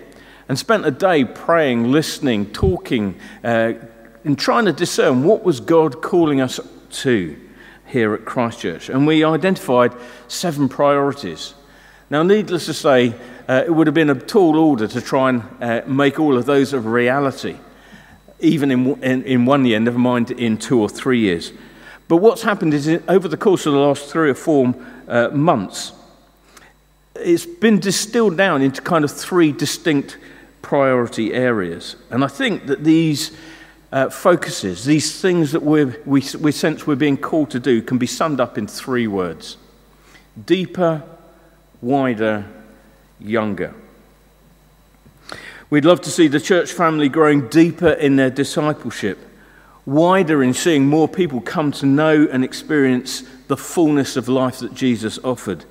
and 0.49 0.59
spent 0.59 0.85
a 0.85 0.91
day 0.91 1.25
praying, 1.25 1.91
listening, 1.91 2.53
talking, 2.53 3.19
uh, 3.43 3.75
and 4.25 4.39
trying 4.39 4.67
to 4.67 4.73
discern 4.73 5.25
what 5.25 5.45
was 5.45 5.61
God 5.61 6.03
calling 6.03 6.41
us 6.41 6.61
to 6.91 7.41
here 7.91 8.15
at 8.15 8.25
Christ 8.25 8.61
Church. 8.61 8.89
And 8.89 9.07
we 9.07 9.25
identified 9.25 9.93
seven 10.29 10.69
priorities. 10.69 11.55
Now, 12.09 12.23
needless 12.23 12.67
to 12.67 12.75
say, 12.75 13.15
uh, 13.49 13.65
it 13.67 13.71
would 13.71 13.87
have 13.87 13.95
been 13.95 14.11
a 14.11 14.15
tall 14.15 14.57
order 14.57 14.87
to 14.89 15.01
try 15.01 15.29
and 15.29 15.43
uh, 15.61 15.83
make 15.87 16.19
all 16.19 16.37
of 16.37 16.47
those 16.47 16.73
a 16.73 16.81
reality, 16.81 17.57
even 18.39 18.71
in, 18.71 19.03
in, 19.03 19.23
in, 19.25 19.45
one 19.45 19.65
year, 19.65 19.79
never 19.81 19.99
mind 19.99 20.31
in 20.31 20.57
two 20.57 20.81
or 20.81 20.89
three 20.89 21.21
years. 21.21 21.53
But 22.09 22.17
what's 22.17 22.43
happened 22.43 22.75
is 22.75 22.89
over 23.09 23.29
the 23.29 23.37
course 23.37 23.67
of 23.67 23.73
the 23.73 23.79
last 23.79 24.09
three 24.09 24.31
or 24.31 24.35
four 24.35 24.75
uh, 25.07 25.29
months, 25.29 25.93
it's 27.15 27.47
been 27.47 27.79
distilled 27.79 28.37
down 28.37 28.63
into 28.63 28.83
kind 28.83 29.05
of 29.05 29.11
three 29.11 29.53
distinct 29.53 30.17
priority 30.63 31.33
areas. 31.33 31.97
And 32.11 32.25
I 32.25 32.29
think 32.29 32.67
that 32.67 32.85
these 32.85 33.37
uh, 33.93 34.09
focuses, 34.09 34.85
these 34.85 35.21
things 35.21 35.53
that 35.53 35.63
we 35.63 35.85
we, 36.07 36.23
we 36.39 36.53
sense 36.53 36.87
we're 36.87 36.95
being 36.95 37.17
called 37.17 37.51
to 37.51 37.61
do, 37.61 37.83
can 37.83 37.99
be 37.99 38.07
summed 38.07 38.41
up 38.41 38.57
in 38.57 38.67
three 38.67 39.07
words 39.07 39.57
deeper, 40.47 41.03
wider, 41.83 42.45
younger. 43.19 43.75
We'd 45.71 45.85
love 45.85 46.01
to 46.03 46.11
see 46.11 46.27
the 46.27 46.41
church 46.41 46.73
family 46.73 47.09
growing 47.09 47.49
deeper 47.49 47.91
in 47.91 48.17
their 48.17 48.31
discipleship, 48.31 49.19
wider 49.87 50.43
in 50.43 50.53
seeing 50.53 50.87
more 50.87 51.09
people 51.09 51.41
come 51.41 51.71
to 51.73 51.87
know 51.87 52.27
and 52.31 52.45
experience 52.45 53.23
the 53.47 53.57
fullness 53.57 54.17
of 54.17 54.29
life 54.29 54.59
that 54.59 54.75
Jesus 54.75 55.19
offered, 55.23 55.65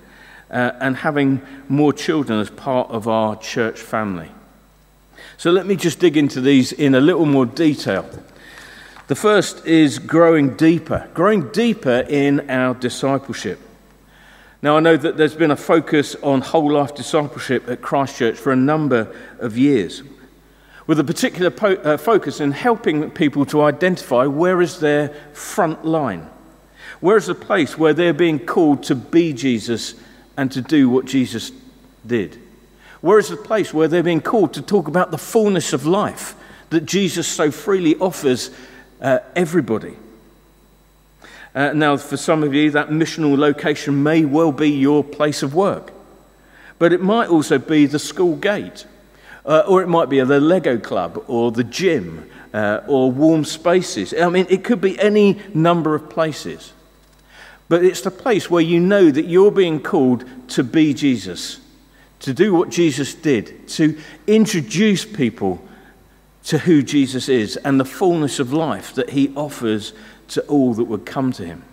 uh, 0.51 0.71
and 0.79 0.97
having 0.97 1.41
more 1.67 1.91
children 1.91 2.39
as 2.39 2.49
part 2.49 2.89
of 2.91 3.07
our 3.07 3.35
church 3.35 3.79
family. 3.79 4.29
So 5.39 5.51
let 5.51 5.65
me 5.65 5.77
just 5.77 6.01
dig 6.01 6.17
into 6.17 6.41
these 6.41 6.73
in 6.73 6.95
a 6.95 6.99
little 6.99 7.25
more 7.25 7.45
detail. 7.45 8.05
The 9.07 9.15
first 9.15 9.65
is 9.65 9.97
growing 9.97 10.57
deeper, 10.57 11.09
growing 11.13 11.47
deeper 11.51 12.05
in 12.09 12.49
our 12.49 12.73
discipleship. 12.73 13.57
Now, 14.61 14.75
I 14.75 14.81
know 14.81 14.97
that 14.97 15.15
there's 15.15 15.35
been 15.35 15.51
a 15.51 15.55
focus 15.55 16.17
on 16.21 16.41
whole 16.41 16.69
life 16.69 16.93
discipleship 16.93 17.69
at 17.69 17.81
Christ 17.81 18.17
Church 18.17 18.35
for 18.35 18.51
a 18.51 18.57
number 18.57 19.15
of 19.39 19.57
years, 19.57 20.03
with 20.87 20.99
a 20.99 21.05
particular 21.05 21.51
po- 21.51 21.75
uh, 21.75 21.95
focus 21.95 22.41
in 22.41 22.51
helping 22.51 23.09
people 23.09 23.45
to 23.45 23.61
identify 23.61 24.25
where 24.25 24.61
is 24.61 24.81
their 24.81 25.07
front 25.31 25.85
line. 25.85 26.29
Where 26.99 27.15
is 27.15 27.27
the 27.27 27.33
place 27.33 27.77
where 27.77 27.93
they're 27.93 28.11
being 28.11 28.39
called 28.39 28.83
to 28.83 28.95
be 28.95 29.31
Jesus 29.31 29.95
and 30.35 30.51
to 30.51 30.61
do 30.61 30.89
what 30.89 31.05
Jesus 31.05 31.53
did? 32.05 32.48
Where 33.01 33.19
is 33.19 33.29
the 33.29 33.37
place 33.37 33.73
where 33.73 33.87
they're 33.87 34.03
being 34.03 34.21
called 34.21 34.53
to 34.53 34.61
talk 34.61 34.87
about 34.87 35.11
the 35.11 35.17
fullness 35.17 35.71
of 35.71 35.85
life 35.85 36.35
that 36.69 36.85
Jesus 36.85 37.27
so 37.27 37.49
freely 37.49 37.95
offers 37.95 38.51
uh, 39.01 39.19
everybody? 39.35 39.95
Uh, 41.55 41.71
now, 41.73 41.97
for 41.97 42.17
some 42.17 42.43
of 42.43 42.53
you, 42.53 42.71
that 42.71 42.89
missional 42.89 43.37
location 43.37 44.03
may 44.03 44.25
well 44.25 44.51
be 44.51 44.69
your 44.69 45.03
place 45.03 45.41
of 45.41 45.55
work, 45.55 45.91
but 46.77 46.93
it 46.93 47.01
might 47.01 47.29
also 47.29 47.57
be 47.57 47.85
the 47.85 47.99
school 47.99 48.35
gate, 48.35 48.85
uh, 49.45 49.63
or 49.67 49.81
it 49.81 49.87
might 49.87 50.09
be 50.09 50.19
the 50.21 50.39
Lego 50.39 50.77
club, 50.77 51.23
or 51.27 51.51
the 51.51 51.63
gym, 51.63 52.29
uh, 52.53 52.81
or 52.87 53.11
warm 53.11 53.45
spaces. 53.45 54.13
I 54.13 54.29
mean, 54.29 54.45
it 54.49 54.63
could 54.63 54.81
be 54.81 54.99
any 54.99 55.41
number 55.53 55.95
of 55.95 56.09
places. 56.09 56.73
But 57.67 57.83
it's 57.83 58.01
the 58.01 58.11
place 58.11 58.49
where 58.49 58.61
you 58.61 58.79
know 58.79 59.09
that 59.09 59.25
you're 59.25 59.51
being 59.51 59.79
called 59.79 60.25
to 60.49 60.63
be 60.63 60.93
Jesus 60.93 61.59
to 62.19 62.33
do 62.33 62.53
what 62.53 62.69
Jesus 62.69 63.13
did, 63.13 63.67
to 63.69 63.97
introduce 64.27 65.05
people 65.05 65.61
to 66.45 66.57
who 66.57 66.81
Jesus 66.81 67.29
is 67.29 67.57
and 67.57 67.79
the 67.79 67.85
fullness 67.85 68.39
of 68.39 68.53
life 68.53 68.93
that 68.95 69.11
he 69.11 69.33
offers 69.35 69.93
to 70.29 70.41
all 70.47 70.73
that 70.73 70.85
would 70.85 71.05
come 71.05 71.31
to 71.33 71.45
him. 71.45 71.63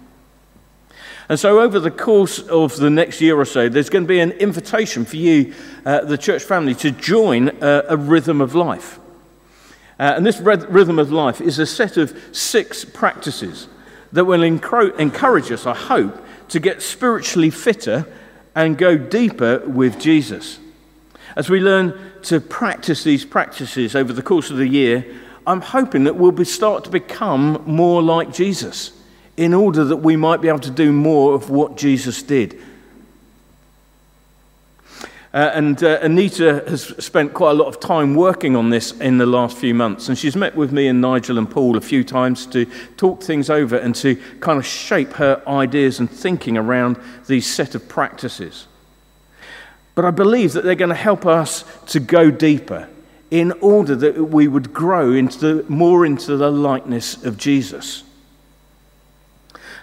And 1.29 1.41
so, 1.41 1.61
over 1.61 1.81
the 1.81 1.91
course 1.91 2.39
of 2.39 2.77
the 2.77 2.91
next 2.91 3.21
year 3.21 3.37
or 3.37 3.45
so, 3.45 3.69
there's 3.69 3.91
going 3.91 4.05
to 4.05 4.09
be 4.09 4.21
an 4.21 4.33
invitation 4.33 5.05
for 5.05 5.17
you, 5.17 5.55
uh, 5.85 6.03
the 6.03 6.17
church 6.17 6.45
family, 6.45 6.75
to 6.77 6.93
join 6.93 7.49
uh, 7.63 7.83
a 7.89 7.97
rhythm 7.97 8.41
of 8.41 8.55
life. 8.55 9.01
Uh, 9.99 10.15
and 10.17 10.25
this 10.25 10.39
rhythm 10.39 10.99
of 10.99 11.11
life 11.11 11.41
is 11.41 11.59
a 11.59 11.67
set 11.67 11.97
of 11.97 12.17
six 12.31 12.85
practices 12.85 13.67
that 14.13 14.25
will 14.25 14.43
encourage 14.43 15.51
us, 15.51 15.67
I 15.67 15.75
hope, 15.75 16.25
to 16.49 16.61
get 16.61 16.81
spiritually 16.81 17.51
fitter 17.51 18.07
and 18.57 18.77
go 18.77 18.97
deeper 18.97 19.59
with 19.67 20.01
Jesus. 20.01 20.59
As 21.37 21.49
we 21.49 21.61
learn 21.61 21.95
to 22.23 22.41
practice 22.41 23.05
these 23.05 23.25
practices 23.25 23.95
over 23.95 24.13
the 24.13 24.23
course 24.23 24.51
of 24.51 24.57
the 24.57 24.67
year, 24.67 25.07
I'm 25.47 25.61
hoping 25.61 26.05
that 26.05 26.17
we'll 26.17 26.45
start 26.45 26.83
to 26.85 26.91
become 26.91 27.63
more 27.67 28.03
like 28.03 28.33
Jesus 28.33 28.93
in 29.37 29.53
order 29.53 29.85
that 29.85 29.99
we 29.99 30.17
might 30.17 30.41
be 30.41 30.49
able 30.49 30.59
to 30.61 30.71
do 30.71 30.91
more 30.91 31.35
of 31.35 31.51
what 31.51 31.77
Jesus 31.77 32.23
did 32.23 32.59
uh, 35.37 35.51
and 35.53 35.85
uh, 35.85 35.99
Anita 36.01 36.65
has 36.67 36.85
spent 37.05 37.35
quite 37.35 37.51
a 37.51 37.55
lot 37.55 37.67
of 37.67 37.79
time 37.79 38.15
working 38.15 38.57
on 38.57 38.71
this 38.71 38.93
in 38.93 39.19
the 39.19 39.27
last 39.27 39.59
few 39.59 39.75
months. 39.75 40.09
And 40.09 40.17
she's 40.17 40.35
met 40.35 40.57
with 40.57 40.73
me 40.73 40.87
and 40.89 41.03
Nigel 41.03 41.37
and 41.37 41.51
Paul 41.51 41.77
a 41.77 41.81
few 41.83 42.05
times 42.05 42.47
to 42.47 42.65
talk 42.97 43.23
things 43.23 43.51
over 43.51 43.77
and 43.77 43.95
to 43.97 44.17
kind 44.41 44.59
of 44.59 44.65
shape 44.65 45.13
her 45.13 45.43
ideas 45.47 46.01
and 46.01 46.11
thinking 46.11 46.57
around 46.57 46.99
these 47.27 47.47
set 47.47 47.75
of 47.75 47.87
practices. 47.87 48.67
But 49.95 50.07
I 50.07 50.11
believe 50.11 50.55
that 50.55 50.65
they're 50.65 50.75
going 50.75 50.89
to 50.89 50.95
help 50.95 51.27
us 51.27 51.65
to 51.89 52.01
go 52.01 52.31
deeper 52.31 52.89
in 53.31 53.53
order 53.61 53.95
that 53.95 54.29
we 54.31 54.49
would 54.49 54.73
grow 54.73 55.13
into 55.13 55.39
the, 55.39 55.71
more 55.71 56.07
into 56.07 56.39
the 56.39 56.51
likeness 56.51 57.23
of 57.27 57.37
Jesus. 57.37 58.05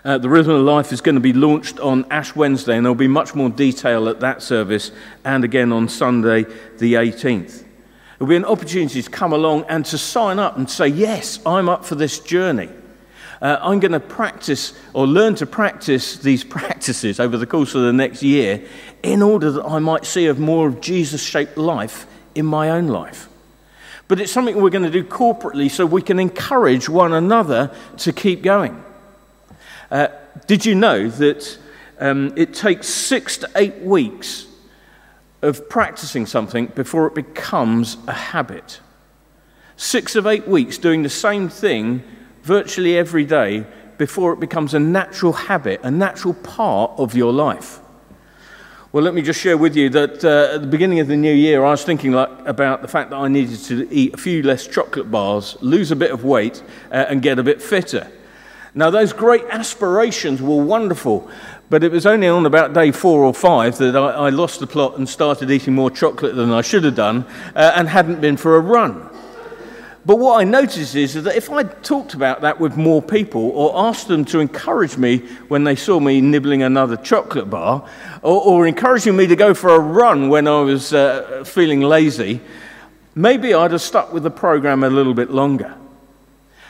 Uh, 0.05 0.17
the 0.17 0.27
Rhythm 0.27 0.53
of 0.53 0.61
Life 0.63 0.91
is 0.91 0.99
going 0.99 1.15
to 1.15 1.21
be 1.21 1.31
launched 1.31 1.79
on 1.79 2.05
Ash 2.11 2.35
Wednesday, 2.35 2.75
and 2.75 2.85
there'll 2.85 2.93
be 2.93 3.07
much 3.07 3.33
more 3.33 3.49
detail 3.49 4.09
at 4.09 4.19
that 4.19 4.41
service 4.41 4.91
and 5.23 5.45
again 5.45 5.71
on 5.71 5.87
Sunday, 5.87 6.43
the 6.77 6.95
18th. 6.95 7.63
There'll 8.17 8.29
be 8.29 8.35
an 8.35 8.43
opportunity 8.43 9.01
to 9.01 9.09
come 9.09 9.31
along 9.31 9.63
and 9.69 9.85
to 9.85 9.97
sign 9.97 10.39
up 10.39 10.57
and 10.57 10.69
say, 10.69 10.89
Yes, 10.89 11.39
I'm 11.45 11.69
up 11.69 11.85
for 11.85 11.95
this 11.95 12.19
journey. 12.19 12.69
Uh, 13.41 13.57
I'm 13.61 13.79
going 13.79 13.93
to 13.93 13.99
practice 14.01 14.73
or 14.93 15.07
learn 15.07 15.35
to 15.35 15.45
practice 15.45 16.17
these 16.17 16.43
practices 16.43 17.21
over 17.21 17.37
the 17.37 17.47
course 17.47 17.73
of 17.73 17.83
the 17.83 17.93
next 17.93 18.21
year 18.23 18.65
in 19.03 19.21
order 19.21 19.51
that 19.51 19.65
I 19.65 19.79
might 19.79 20.05
see 20.05 20.27
a 20.27 20.33
more 20.33 20.67
of 20.67 20.81
Jesus 20.81 21.23
shaped 21.23 21.57
life 21.57 22.07
in 22.35 22.45
my 22.45 22.71
own 22.71 22.87
life. 22.87 23.29
But 24.09 24.19
it's 24.19 24.33
something 24.33 24.61
we're 24.61 24.69
going 24.69 24.83
to 24.83 24.91
do 24.91 25.05
corporately 25.05 25.71
so 25.71 25.85
we 25.85 26.01
can 26.01 26.19
encourage 26.19 26.89
one 26.89 27.13
another 27.13 27.73
to 27.99 28.11
keep 28.11 28.41
going. 28.41 28.82
Uh, 29.93 30.07
did 30.47 30.65
you 30.65 30.73
know 30.73 31.07
that 31.07 31.55
um, 31.99 32.33
it 32.35 32.51
takes 32.51 32.87
six 32.87 33.37
to 33.37 33.47
eight 33.55 33.77
weeks 33.81 34.47
of 35.43 35.69
practicing 35.69 36.25
something 36.25 36.65
before 36.65 37.05
it 37.05 37.13
becomes 37.13 37.97
a 38.07 38.11
habit? 38.11 38.79
Six 39.77 40.15
of 40.15 40.25
eight 40.25 40.47
weeks 40.47 40.79
doing 40.79 41.03
the 41.03 41.11
same 41.11 41.47
thing 41.47 42.03
virtually 42.41 42.97
every 42.97 43.23
day 43.23 43.67
before 43.99 44.33
it 44.33 44.39
becomes 44.39 44.73
a 44.73 44.79
natural 44.79 45.31
habit, 45.31 45.79
a 45.83 45.91
natural 45.91 46.33
part 46.33 46.93
of 46.97 47.15
your 47.15 47.31
life. 47.31 47.79
Well, 48.91 49.03
let 49.03 49.13
me 49.13 49.21
just 49.21 49.39
share 49.39 49.59
with 49.59 49.75
you 49.75 49.91
that 49.91 50.25
uh, 50.25 50.55
at 50.55 50.61
the 50.61 50.67
beginning 50.67 51.01
of 51.01 51.07
the 51.07 51.15
new 51.15 51.33
year, 51.33 51.63
I 51.63 51.69
was 51.69 51.83
thinking 51.83 52.13
like, 52.13 52.31
about 52.47 52.81
the 52.81 52.87
fact 52.87 53.11
that 53.11 53.17
I 53.17 53.27
needed 53.27 53.59
to 53.65 53.87
eat 53.93 54.15
a 54.15 54.17
few 54.17 54.41
less 54.41 54.65
chocolate 54.65 55.11
bars, 55.11 55.55
lose 55.61 55.91
a 55.91 55.95
bit 55.95 56.09
of 56.09 56.23
weight, 56.23 56.63
uh, 56.91 57.05
and 57.07 57.21
get 57.21 57.37
a 57.37 57.43
bit 57.43 57.61
fitter. 57.61 58.11
Now, 58.75 58.89
those 58.89 59.13
great 59.13 59.43
aspirations 59.51 60.41
were 60.41 60.63
wonderful, 60.63 61.29
but 61.69 61.83
it 61.83 61.91
was 61.91 62.07
only 62.07 62.27
on 62.27 62.47
about 62.47 62.73
day 62.73 62.91
four 62.91 63.23
or 63.23 63.33
five 63.33 63.77
that 63.77 63.95
I, 63.95 64.11
I 64.11 64.29
lost 64.29 64.59
the 64.59 64.67
plot 64.67 64.97
and 64.97 65.07
started 65.07 65.51
eating 65.51 65.75
more 65.75 65.91
chocolate 65.91 66.35
than 66.35 66.51
I 66.51 66.61
should 66.61 66.83
have 66.83 66.95
done 66.95 67.25
uh, 67.55 67.73
and 67.75 67.87
hadn't 67.87 68.19
been 68.19 68.35
for 68.35 68.55
a 68.55 68.59
run. 68.59 69.09
But 70.05 70.17
what 70.17 70.41
I 70.41 70.43
noticed 70.43 70.95
is 70.95 71.13
that 71.13 71.35
if 71.35 71.49
I 71.49 71.63
talked 71.63 72.13
about 72.13 72.41
that 72.41 72.59
with 72.59 72.75
more 72.75 73.01
people 73.01 73.51
or 73.51 73.87
asked 73.87 74.07
them 74.07 74.25
to 74.25 74.39
encourage 74.39 74.97
me 74.97 75.19
when 75.47 75.63
they 75.63 75.75
saw 75.75 75.99
me 75.99 76.19
nibbling 76.19 76.63
another 76.63 76.97
chocolate 76.97 77.49
bar 77.49 77.87
or, 78.21 78.41
or 78.41 78.67
encouraging 78.67 79.15
me 79.15 79.27
to 79.27 79.35
go 79.35 79.53
for 79.53 79.69
a 79.69 79.79
run 79.79 80.27
when 80.27 80.47
I 80.47 80.59
was 80.61 80.93
uh, 80.93 81.43
feeling 81.45 81.81
lazy, 81.81 82.41
maybe 83.15 83.53
I'd 83.53 83.71
have 83.71 83.81
stuck 83.81 84.11
with 84.11 84.23
the 84.23 84.31
program 84.31 84.83
a 84.83 84.89
little 84.89 85.13
bit 85.13 85.29
longer. 85.29 85.77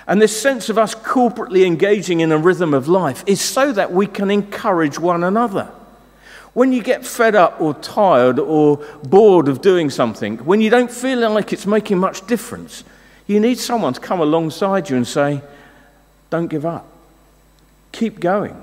And 0.07 0.21
this 0.21 0.39
sense 0.39 0.69
of 0.69 0.77
us 0.77 0.95
corporately 0.95 1.65
engaging 1.65 2.19
in 2.19 2.31
a 2.31 2.37
rhythm 2.37 2.73
of 2.73 2.87
life 2.87 3.23
is 3.25 3.39
so 3.39 3.71
that 3.71 3.91
we 3.91 4.05
can 4.05 4.29
encourage 4.29 4.99
one 4.99 5.23
another. 5.23 5.71
When 6.53 6.71
you 6.71 6.83
get 6.83 7.05
fed 7.05 7.35
up 7.35 7.59
or 7.61 7.73
tired 7.73 8.37
or 8.37 8.77
bored 9.03 9.47
of 9.47 9.61
doing 9.61 9.89
something, 9.89 10.37
when 10.39 10.61
you 10.61 10.69
don't 10.69 10.91
feel 10.91 11.29
like 11.31 11.53
it's 11.53 11.65
making 11.65 11.97
much 11.97 12.27
difference, 12.27 12.83
you 13.25 13.39
need 13.39 13.57
someone 13.57 13.93
to 13.93 13.99
come 13.99 14.19
alongside 14.19 14.89
you 14.89 14.97
and 14.97 15.07
say, 15.07 15.41
Don't 16.29 16.47
give 16.47 16.65
up, 16.65 16.85
keep 17.91 18.19
going. 18.19 18.61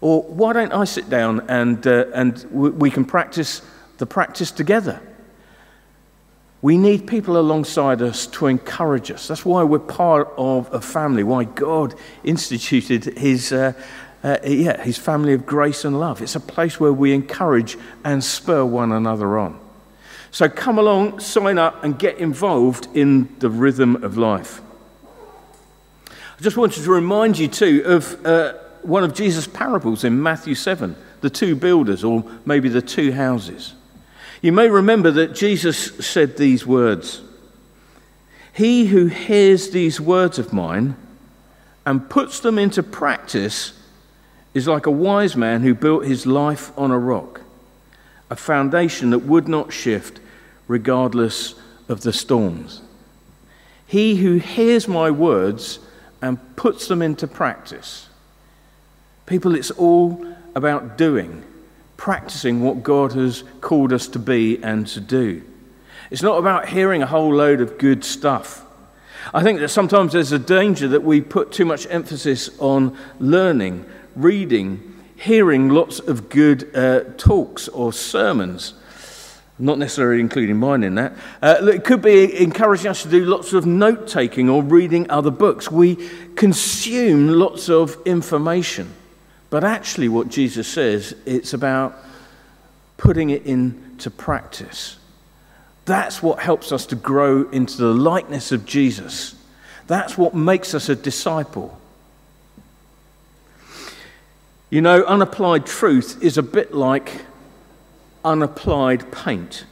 Or 0.00 0.22
why 0.22 0.52
don't 0.52 0.72
I 0.72 0.84
sit 0.84 1.08
down 1.08 1.48
and, 1.48 1.86
uh, 1.86 2.06
and 2.12 2.44
we 2.52 2.90
can 2.90 3.04
practice 3.04 3.62
the 3.98 4.06
practice 4.06 4.50
together? 4.50 5.00
We 6.66 6.78
need 6.78 7.06
people 7.06 7.38
alongside 7.38 8.02
us 8.02 8.26
to 8.26 8.48
encourage 8.48 9.12
us. 9.12 9.28
That's 9.28 9.44
why 9.44 9.62
we're 9.62 9.78
part 9.78 10.34
of 10.36 10.68
a 10.74 10.80
family, 10.80 11.22
why 11.22 11.44
God 11.44 11.94
instituted 12.24 13.04
his, 13.16 13.52
uh, 13.52 13.72
uh, 14.24 14.38
yeah, 14.44 14.82
his 14.82 14.98
family 14.98 15.32
of 15.32 15.46
grace 15.46 15.84
and 15.84 16.00
love. 16.00 16.20
It's 16.20 16.34
a 16.34 16.40
place 16.40 16.80
where 16.80 16.92
we 16.92 17.12
encourage 17.12 17.78
and 18.02 18.24
spur 18.24 18.64
one 18.64 18.90
another 18.90 19.38
on. 19.38 19.60
So 20.32 20.48
come 20.48 20.76
along, 20.76 21.20
sign 21.20 21.56
up, 21.56 21.84
and 21.84 21.96
get 21.96 22.18
involved 22.18 22.88
in 22.94 23.32
the 23.38 23.48
rhythm 23.48 24.02
of 24.02 24.18
life. 24.18 24.60
I 26.10 26.42
just 26.42 26.56
wanted 26.56 26.82
to 26.82 26.90
remind 26.90 27.38
you, 27.38 27.46
too, 27.46 27.84
of 27.86 28.26
uh, 28.26 28.54
one 28.82 29.04
of 29.04 29.14
Jesus' 29.14 29.46
parables 29.46 30.02
in 30.02 30.20
Matthew 30.20 30.56
7 30.56 30.96
the 31.20 31.30
two 31.30 31.54
builders, 31.54 32.02
or 32.02 32.24
maybe 32.44 32.68
the 32.68 32.82
two 32.82 33.12
houses. 33.12 33.74
You 34.42 34.52
may 34.52 34.68
remember 34.68 35.10
that 35.12 35.34
Jesus 35.34 36.06
said 36.06 36.36
these 36.36 36.66
words 36.66 37.22
He 38.52 38.86
who 38.86 39.06
hears 39.06 39.70
these 39.70 40.00
words 40.00 40.38
of 40.38 40.52
mine 40.52 40.96
and 41.84 42.08
puts 42.10 42.40
them 42.40 42.58
into 42.58 42.82
practice 42.82 43.72
is 44.54 44.66
like 44.66 44.86
a 44.86 44.90
wise 44.90 45.36
man 45.36 45.62
who 45.62 45.74
built 45.74 46.04
his 46.04 46.26
life 46.26 46.72
on 46.78 46.90
a 46.90 46.98
rock, 46.98 47.42
a 48.30 48.36
foundation 48.36 49.10
that 49.10 49.20
would 49.20 49.46
not 49.46 49.72
shift 49.72 50.18
regardless 50.66 51.54
of 51.88 52.00
the 52.00 52.12
storms. 52.12 52.80
He 53.86 54.16
who 54.16 54.36
hears 54.36 54.88
my 54.88 55.10
words 55.10 55.78
and 56.20 56.56
puts 56.56 56.88
them 56.88 57.02
into 57.02 57.26
practice. 57.28 58.08
People, 59.26 59.54
it's 59.54 59.70
all 59.72 60.26
about 60.54 60.96
doing, 60.96 61.44
practicing 61.96 62.62
what 62.62 62.82
God 62.82 63.12
has 63.12 63.44
called 63.60 63.92
us 63.92 64.08
to 64.08 64.18
be 64.18 64.62
and 64.62 64.86
to 64.88 65.00
do. 65.00 65.42
It's 66.10 66.22
not 66.22 66.38
about 66.38 66.68
hearing 66.68 67.02
a 67.02 67.06
whole 67.06 67.34
load 67.34 67.60
of 67.60 67.78
good 67.78 68.04
stuff. 68.04 68.64
I 69.34 69.42
think 69.42 69.58
that 69.60 69.70
sometimes 69.70 70.12
there's 70.12 70.32
a 70.32 70.38
danger 70.38 70.88
that 70.88 71.02
we 71.02 71.20
put 71.20 71.50
too 71.50 71.64
much 71.64 71.86
emphasis 71.90 72.48
on 72.58 72.96
learning, 73.18 73.84
reading, 74.14 74.94
hearing 75.16 75.70
lots 75.70 75.98
of 75.98 76.28
good 76.28 76.74
uh, 76.76 77.00
talks 77.16 77.68
or 77.68 77.92
sermons 77.92 78.74
not 79.58 79.78
necessarily 79.78 80.20
including 80.20 80.56
mine 80.56 80.84
in 80.84 80.96
that. 80.96 81.14
Uh, 81.40 81.56
it 81.62 81.84
could 81.84 82.02
be 82.02 82.42
encouraging 82.42 82.88
us 82.88 83.02
to 83.02 83.08
do 83.08 83.24
lots 83.24 83.52
of 83.52 83.64
note 83.64 84.06
taking 84.06 84.48
or 84.50 84.62
reading 84.62 85.10
other 85.10 85.30
books. 85.30 85.70
We 85.70 85.96
consume 86.34 87.28
lots 87.28 87.70
of 87.70 87.96
information. 88.04 88.92
But 89.50 89.64
actually, 89.64 90.08
what 90.08 90.28
Jesus 90.28 90.66
says, 90.66 91.14
it's 91.24 91.52
about 91.52 91.96
putting 92.96 93.30
it 93.30 93.44
into 93.46 94.10
practice. 94.10 94.98
That's 95.84 96.22
what 96.22 96.40
helps 96.40 96.72
us 96.72 96.86
to 96.86 96.96
grow 96.96 97.48
into 97.50 97.76
the 97.76 97.94
likeness 97.94 98.50
of 98.50 98.66
Jesus. 98.66 99.34
That's 99.86 100.18
what 100.18 100.34
makes 100.34 100.74
us 100.74 100.88
a 100.88 100.96
disciple. 100.96 101.78
You 104.68 104.80
know, 104.80 105.04
unapplied 105.04 105.64
truth 105.64 106.22
is 106.22 106.38
a 106.38 106.42
bit 106.42 106.74
like 106.74 107.24
unapplied 108.24 109.12
paint. 109.12 109.64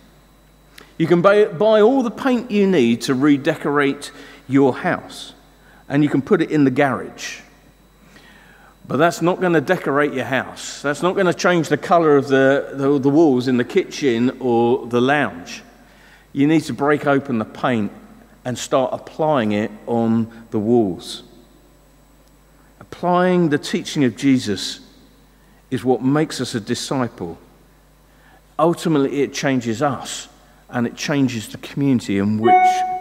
You 0.96 1.08
can 1.08 1.20
buy, 1.20 1.46
buy 1.46 1.80
all 1.80 2.04
the 2.04 2.10
paint 2.12 2.52
you 2.52 2.68
need 2.68 3.02
to 3.02 3.14
redecorate 3.14 4.12
your 4.46 4.72
house, 4.76 5.32
and 5.88 6.04
you 6.04 6.08
can 6.08 6.22
put 6.22 6.40
it 6.40 6.52
in 6.52 6.62
the 6.62 6.70
garage. 6.70 7.40
But 8.86 8.98
that's 8.98 9.22
not 9.22 9.40
going 9.40 9.54
to 9.54 9.60
decorate 9.60 10.12
your 10.12 10.26
house. 10.26 10.82
That's 10.82 11.02
not 11.02 11.14
going 11.14 11.26
to 11.26 11.34
change 11.34 11.68
the 11.68 11.78
color 11.78 12.16
of 12.16 12.28
the, 12.28 12.72
the, 12.74 12.98
the, 12.98 13.08
walls 13.08 13.48
in 13.48 13.56
the 13.56 13.64
kitchen 13.64 14.36
or 14.40 14.86
the 14.86 15.00
lounge. 15.00 15.62
You 16.32 16.46
need 16.46 16.62
to 16.64 16.74
break 16.74 17.06
open 17.06 17.38
the 17.38 17.46
paint 17.46 17.92
and 18.44 18.58
start 18.58 18.90
applying 18.92 19.52
it 19.52 19.70
on 19.86 20.46
the 20.50 20.58
walls. 20.58 21.22
Applying 22.78 23.48
the 23.48 23.58
teaching 23.58 24.04
of 24.04 24.16
Jesus 24.16 24.80
is 25.70 25.82
what 25.82 26.02
makes 26.02 26.40
us 26.40 26.54
a 26.54 26.60
disciple 26.60 27.38
ultimately 28.58 29.22
it 29.22 29.32
changes 29.32 29.82
us 29.82 30.28
and 30.68 30.86
it 30.86 30.96
changes 30.96 31.48
the 31.48 31.58
community 31.58 32.18
in 32.18 32.38
which. 32.38 32.93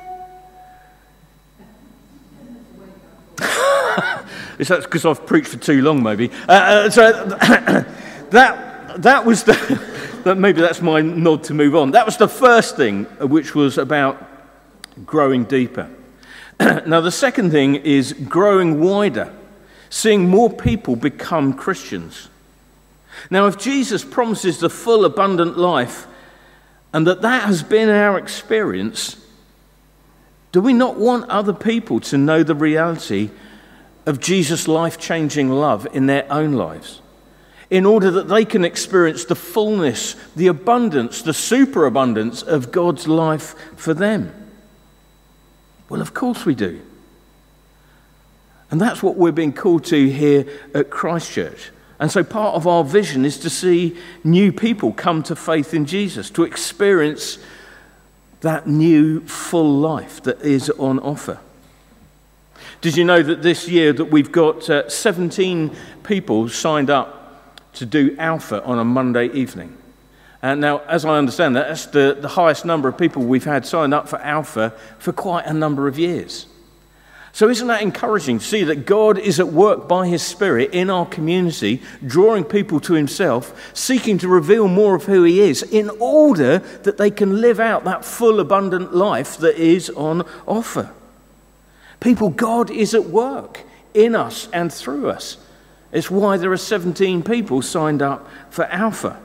Is 4.60 4.68
that 4.68 4.84
because 4.84 5.06
I've 5.06 5.26
preached 5.26 5.50
for 5.50 5.58
too 5.58 5.82
long, 5.82 6.04
maybe? 6.04 6.30
Uh, 6.48 6.52
uh, 6.52 6.90
so 6.90 7.12
that, 8.30 9.02
that 9.02 9.26
was 9.26 9.44
the. 9.44 9.94
that 10.24 10.38
maybe 10.38 10.62
that's 10.62 10.82
my 10.82 11.02
nod 11.02 11.44
to 11.46 11.54
move 11.54 11.76
on. 11.76 11.92
That 11.92 12.06
was 12.06 12.18
the 12.18 12.28
first 12.28 12.78
thing, 12.78 13.08
uh, 13.22 13.28
which 13.28 13.54
was 13.54 13.78
about 13.78 14.26
growing 15.06 15.44
deeper. 15.44 15.90
now, 16.60 17.02
the 17.02 17.12
second 17.12 17.52
thing 17.52 17.76
is 17.76 18.14
growing 18.14 18.80
wider, 18.80 19.34
seeing 19.90 20.30
more 20.30 20.50
people 20.50 20.96
become 20.96 21.54
Christians. 21.54 22.30
Now, 23.30 23.48
if 23.48 23.58
Jesus 23.58 24.04
promises 24.04 24.60
the 24.60 24.70
full, 24.70 25.06
abundant 25.06 25.58
life, 25.58 26.08
and 26.94 27.06
that 27.08 27.22
that 27.22 27.44
has 27.44 27.64
been 27.64 27.90
our 27.90 28.18
experience, 28.18 29.18
do 30.52 30.62
we 30.62 30.74
not 30.74 30.98
want 30.98 31.30
other 31.30 31.54
people 31.54 32.00
to 32.02 32.18
know 32.18 32.44
the 32.44 32.56
reality 32.56 33.30
of 34.06 34.20
Jesus' 34.20 34.68
life 34.68 34.98
changing 34.98 35.50
love 35.50 35.88
in 35.94 36.06
their 36.06 36.32
own 36.32 36.54
lives? 36.54 37.02
In 37.70 37.86
order 37.86 38.12
that 38.12 38.28
they 38.28 38.46
can 38.46 38.66
experience 38.66 39.26
the 39.26 39.36
fullness, 39.36 40.16
the 40.36 40.48
abundance, 40.48 41.22
the 41.22 41.34
superabundance 41.34 42.42
of 42.42 42.72
God's 42.72 43.08
life 43.08 43.56
for 43.76 43.94
them? 43.94 44.34
Well, 45.90 46.02
of 46.02 46.14
course 46.14 46.46
we 46.46 46.56
do. 46.56 46.82
And 48.70 48.82
that's 48.82 49.04
what 49.04 49.16
we're 49.16 49.32
being 49.32 49.54
called 49.54 49.86
to 49.86 50.10
here 50.10 50.46
at 50.74 50.90
Christ 50.90 51.32
Church. 51.32 51.72
And 52.00 52.12
so 52.12 52.24
part 52.24 52.56
of 52.56 52.68
our 52.68 52.84
vision 52.84 53.24
is 53.24 53.38
to 53.40 53.50
see 53.50 53.96
new 54.24 54.52
people 54.52 54.92
come 54.92 55.24
to 55.24 55.36
faith 55.36 55.74
in 55.74 55.86
Jesus, 55.86 56.30
to 56.32 56.44
experience 56.44 57.38
that 58.42 58.68
new 58.68 59.22
full 59.22 59.80
life 59.80 60.22
that 60.24 60.42
is 60.42 60.70
on 60.72 61.00
offer. 61.00 61.40
Did 62.84 62.98
you 62.98 63.06
know 63.06 63.24
that 63.24 63.42
this 63.42 63.70
year 63.70 63.94
that 63.94 64.12
we've 64.12 64.30
got 64.30 64.70
uh, 64.70 64.90
17 64.90 65.74
people 66.04 66.50
signed 66.50 66.90
up 66.90 67.58
to 67.76 67.86
do 67.86 68.14
Alpha 68.20 68.62
on 68.66 68.78
a 68.78 68.84
Monday 68.84 69.28
evening? 69.28 69.78
And 70.42 70.60
now, 70.60 70.80
as 70.80 71.06
I 71.06 71.18
understand 71.18 71.56
that, 71.56 71.70
that's 71.70 71.86
the, 71.86 72.18
the 72.20 72.28
highest 72.28 72.66
number 72.66 72.90
of 72.90 72.98
people 72.98 73.24
we've 73.24 73.46
had 73.46 73.66
signed 73.66 73.94
up 73.94 74.10
for 74.10 74.20
Alpha 74.20 74.74
for 75.00 75.14
quite 75.14 75.46
a 75.46 75.54
number 75.54 75.88
of 75.88 75.98
years. 75.98 76.48
So, 77.32 77.48
isn't 77.48 77.68
that 77.68 77.82
encouraging 77.82 78.40
to 78.40 78.46
see 78.46 78.66
that 78.66 78.86
God 78.86 79.18
is 79.18 79.40
at 79.40 79.48
work 79.48 79.88
by 79.88 80.06
His 80.10 80.22
Spirit 80.22 80.72
in 80.74 80.90
our 80.90 81.06
community, 81.06 81.82
drawing 82.06 82.44
people 82.44 82.82
to 82.82 82.96
Himself, 82.96 83.72
seeking 83.74 84.18
to 84.18 84.28
reveal 84.28 84.68
more 84.68 84.94
of 84.94 85.06
who 85.06 85.24
He 85.24 85.40
is, 85.40 85.64
in 85.64 85.90
order 86.02 86.58
that 86.58 86.98
they 86.98 87.12
can 87.12 87.40
live 87.40 87.62
out 87.62 87.86
that 87.86 88.04
full, 88.04 88.42
abundant 88.42 88.94
life 88.94 89.38
that 89.38 89.56
is 89.56 89.90
on 89.92 90.28
offer? 90.46 90.92
People, 92.04 92.30
God 92.30 92.70
is 92.70 92.94
at 92.94 93.06
work 93.06 93.62
in 93.94 94.14
us 94.14 94.50
and 94.52 94.72
through 94.72 95.10
us. 95.10 95.38
It's 95.94 96.12
why 96.12 96.36
there 96.36 96.52
are 96.52 96.58
17 96.58 97.24
people 97.24 97.62
signed 97.62 98.02
up 98.02 98.28
for 98.50 98.66
Alpha. 98.66 99.22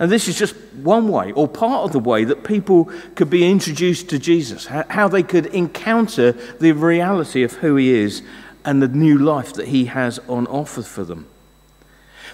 And 0.00 0.10
this 0.10 0.26
is 0.26 0.36
just 0.36 0.56
one 0.74 1.06
way, 1.06 1.30
or 1.30 1.46
part 1.46 1.84
of 1.84 1.92
the 1.92 2.00
way, 2.00 2.24
that 2.24 2.42
people 2.42 2.90
could 3.14 3.30
be 3.30 3.48
introduced 3.48 4.08
to 4.08 4.18
Jesus, 4.18 4.66
how 4.66 5.06
they 5.06 5.22
could 5.22 5.46
encounter 5.46 6.32
the 6.32 6.72
reality 6.72 7.44
of 7.44 7.52
who 7.52 7.76
he 7.76 7.90
is 7.90 8.22
and 8.64 8.82
the 8.82 8.88
new 8.88 9.16
life 9.16 9.52
that 9.54 9.68
he 9.68 9.84
has 9.84 10.18
on 10.28 10.48
offer 10.48 10.82
for 10.82 11.04
them. 11.04 11.26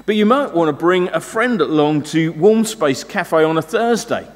But 0.07 0.15
you 0.15 0.25
might 0.25 0.55
want 0.55 0.69
to 0.69 0.73
bring 0.73 1.09
a 1.09 1.21
friend 1.21 1.61
along 1.61 2.05
to 2.05 2.33
Warm 2.33 2.65
Space 2.65 3.05
Cafe 3.05 3.45
on 3.45 3.59
a 3.59 3.63
Thursday. 3.63 4.27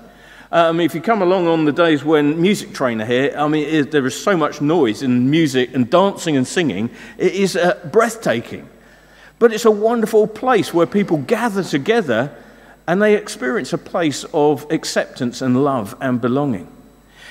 Mean, 0.52 0.82
if 0.82 0.94
you 0.94 1.00
come 1.00 1.22
along 1.22 1.46
on 1.48 1.64
the 1.64 1.72
days 1.72 2.04
when 2.04 2.40
music 2.40 2.74
trainer 2.74 3.06
here, 3.06 3.34
I 3.36 3.48
mean, 3.48 3.88
there 3.88 4.06
is 4.06 4.22
so 4.22 4.36
much 4.36 4.60
noise 4.60 5.02
and 5.02 5.30
music 5.30 5.74
and 5.74 5.88
dancing 5.88 6.36
and 6.36 6.46
singing. 6.46 6.90
It 7.16 7.32
is 7.32 7.56
uh, 7.56 7.80
breathtaking. 7.90 8.68
But 9.38 9.54
it's 9.54 9.64
a 9.64 9.70
wonderful 9.70 10.26
place 10.26 10.74
where 10.74 10.86
people 10.86 11.16
gather 11.16 11.64
together 11.64 12.36
and 12.86 13.00
they 13.00 13.16
experience 13.16 13.72
a 13.72 13.78
place 13.78 14.24
of 14.34 14.70
acceptance 14.70 15.40
and 15.40 15.64
love 15.64 15.96
and 16.00 16.20
belonging. 16.20 16.68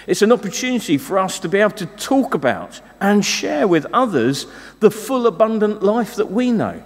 It's 0.07 0.23
an 0.23 0.31
opportunity 0.31 0.97
for 0.97 1.19
us 1.19 1.39
to 1.39 1.49
be 1.49 1.59
able 1.59 1.75
to 1.75 1.85
talk 1.85 2.33
about 2.33 2.81
and 2.99 3.23
share 3.23 3.67
with 3.67 3.85
others 3.93 4.47
the 4.79 4.89
full, 4.89 5.27
abundant 5.27 5.83
life 5.83 6.15
that 6.15 6.31
we 6.31 6.51
know. 6.51 6.81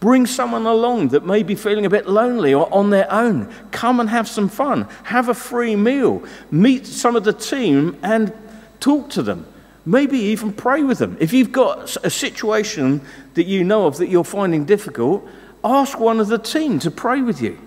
Bring 0.00 0.26
someone 0.26 0.64
along 0.64 1.08
that 1.08 1.26
may 1.26 1.42
be 1.42 1.54
feeling 1.54 1.84
a 1.84 1.90
bit 1.90 2.08
lonely 2.08 2.54
or 2.54 2.72
on 2.72 2.88
their 2.88 3.10
own. 3.12 3.52
Come 3.70 4.00
and 4.00 4.08
have 4.08 4.26
some 4.26 4.48
fun. 4.48 4.88
Have 5.04 5.28
a 5.28 5.34
free 5.34 5.76
meal. 5.76 6.24
Meet 6.50 6.86
some 6.86 7.16
of 7.16 7.24
the 7.24 7.34
team 7.34 7.98
and 8.02 8.32
talk 8.80 9.10
to 9.10 9.22
them. 9.22 9.46
Maybe 9.84 10.18
even 10.18 10.54
pray 10.54 10.82
with 10.82 10.98
them. 10.98 11.18
If 11.20 11.34
you've 11.34 11.52
got 11.52 11.96
a 12.02 12.10
situation 12.10 13.02
that 13.34 13.44
you 13.44 13.62
know 13.62 13.86
of 13.86 13.98
that 13.98 14.08
you're 14.08 14.24
finding 14.24 14.64
difficult, 14.64 15.28
ask 15.62 15.98
one 15.98 16.18
of 16.18 16.28
the 16.28 16.38
team 16.38 16.78
to 16.80 16.90
pray 16.90 17.20
with 17.20 17.42
you. 17.42 17.58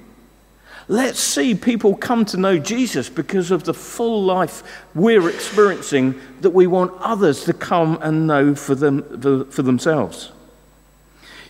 Let's 0.87 1.19
see 1.19 1.55
people 1.55 1.95
come 1.95 2.25
to 2.25 2.37
know 2.37 2.57
Jesus 2.57 3.09
because 3.09 3.51
of 3.51 3.63
the 3.63 3.73
full 3.73 4.23
life 4.23 4.63
we're 4.93 5.29
experiencing 5.29 6.19
that 6.41 6.49
we 6.49 6.67
want 6.67 6.93
others 6.99 7.45
to 7.45 7.53
come 7.53 7.97
and 8.01 8.27
know 8.27 8.53
for, 8.53 8.75
them, 8.75 9.21
for 9.49 9.61
themselves. 9.61 10.31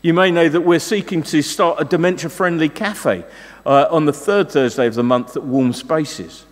You 0.03 0.13
may 0.13 0.31
know 0.31 0.49
that 0.49 0.59
we're 0.59 0.79
seeking 0.79 1.23
to 1.23 1.41
start 1.41 1.79
a 1.79 1.85
dementia 1.85 2.29
friendly 2.29 2.67
cafe 2.67 3.23
uh, 3.65 3.87
on 3.89 4.03
the 4.03 4.11
third 4.11 4.51
Thursday 4.51 4.85
of 4.85 4.95
the 4.95 5.03
month 5.03 5.37
at 5.37 5.43
Warm 5.43 5.71
Spaces, 5.71 6.45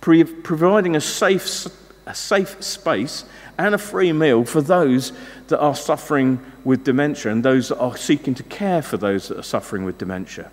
pre- 0.00 0.22
providing 0.22 0.94
a 0.94 1.00
safe, 1.00 1.66
a 2.06 2.14
safe 2.14 2.62
space 2.62 3.24
and 3.58 3.74
a 3.74 3.78
free 3.78 4.12
meal 4.12 4.44
for 4.44 4.62
those 4.62 5.12
that 5.48 5.58
are 5.58 5.74
suffering 5.74 6.40
with 6.62 6.84
dementia 6.84 7.32
and 7.32 7.44
those 7.44 7.70
that 7.70 7.78
are 7.78 7.96
seeking 7.96 8.36
to 8.36 8.44
care 8.44 8.82
for 8.82 8.98
those 8.98 9.26
that 9.26 9.36
are 9.36 9.42
suffering 9.42 9.82
with 9.82 9.98
dementia. 9.98 10.48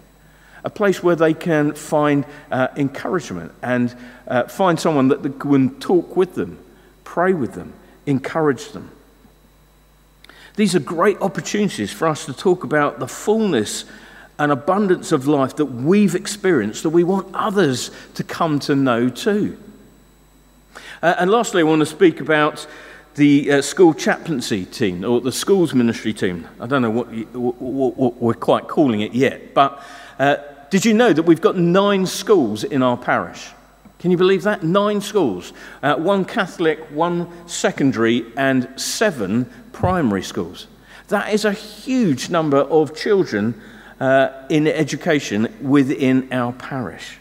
A 0.64 0.72
place 0.72 1.04
where 1.04 1.16
they 1.16 1.36
can 1.36 1.76
find 1.76 2.26
uh, 2.50 2.70
encouragement 2.76 3.52
and 3.62 3.96
uh, 4.28 4.46
find 4.46 4.80
someone 4.80 5.10
that 5.10 5.40
can 5.40 5.80
talk 5.80 6.18
with 6.18 6.34
them, 6.34 6.58
pray 7.04 7.32
with 7.32 7.54
them, 7.54 7.74
encourage 8.08 8.72
them. 8.72 8.90
These 10.60 10.76
are 10.76 10.82
great 10.82 11.22
opportunities 11.22 11.94
for 11.94 12.06
us 12.06 12.26
to 12.26 12.34
talk 12.34 12.66
about 12.66 13.00
the 13.00 13.08
fullness 13.08 13.86
and 14.38 14.52
abundance 14.52 15.14
of 15.14 15.26
life 15.26 15.56
that 15.56 15.68
we've 15.68 16.16
experienced 16.16 16.84
that 16.84 16.90
we 16.90 17.06
want 17.06 17.34
others 17.34 17.92
to 18.16 18.26
come 18.26 18.60
to 18.60 18.76
know 18.76 19.08
too. 19.08 19.58
Uh, 21.02 21.16
and 21.18 21.32
lastly, 21.32 21.62
I 21.62 21.64
want 21.64 21.80
to 21.80 21.86
speak 21.86 22.20
about 22.20 22.68
the 23.16 23.50
uh, 23.50 23.62
school 23.62 23.94
chaplaincy 23.94 24.66
team 24.66 25.06
or 25.06 25.22
the 25.22 25.32
schools 25.32 25.74
ministry 25.74 26.12
team. 26.12 26.46
I 26.60 26.68
don't 26.68 26.82
know 26.82 26.92
what, 26.92 27.08
what, 27.34 27.96
what 27.96 28.18
we're 28.18 28.34
quite 28.34 28.68
calling 28.68 29.00
it 29.00 29.14
yet, 29.14 29.54
but 29.54 29.82
uh, 30.20 30.36
did 30.70 30.84
you 30.84 30.94
know 30.94 31.14
that 31.14 31.24
we've 31.24 31.40
got 31.40 31.56
nine 31.56 32.06
schools 32.06 32.66
in 32.66 32.84
our 32.84 32.98
parish? 32.98 33.48
Can 34.00 34.12
you 34.12 34.18
believe 34.18 34.44
that? 34.44 34.64
Nine 34.64 35.02
schools. 35.02 35.54
Uh, 35.84 35.96
one 35.96 36.26
Catholic, 36.26 36.80
one 36.92 37.28
secondary, 37.48 38.26
and 38.38 38.68
seven 38.80 39.46
primary 39.74 40.24
schools. 40.24 40.68
That 41.10 41.34
is 41.34 41.44
a 41.44 41.52
huge 41.52 42.30
number 42.30 42.60
of 42.60 42.96
children 42.96 43.62
uh, 44.00 44.30
in 44.50 44.68
education 44.68 45.54
within 45.62 46.32
our 46.32 46.54
parish. 46.54 47.18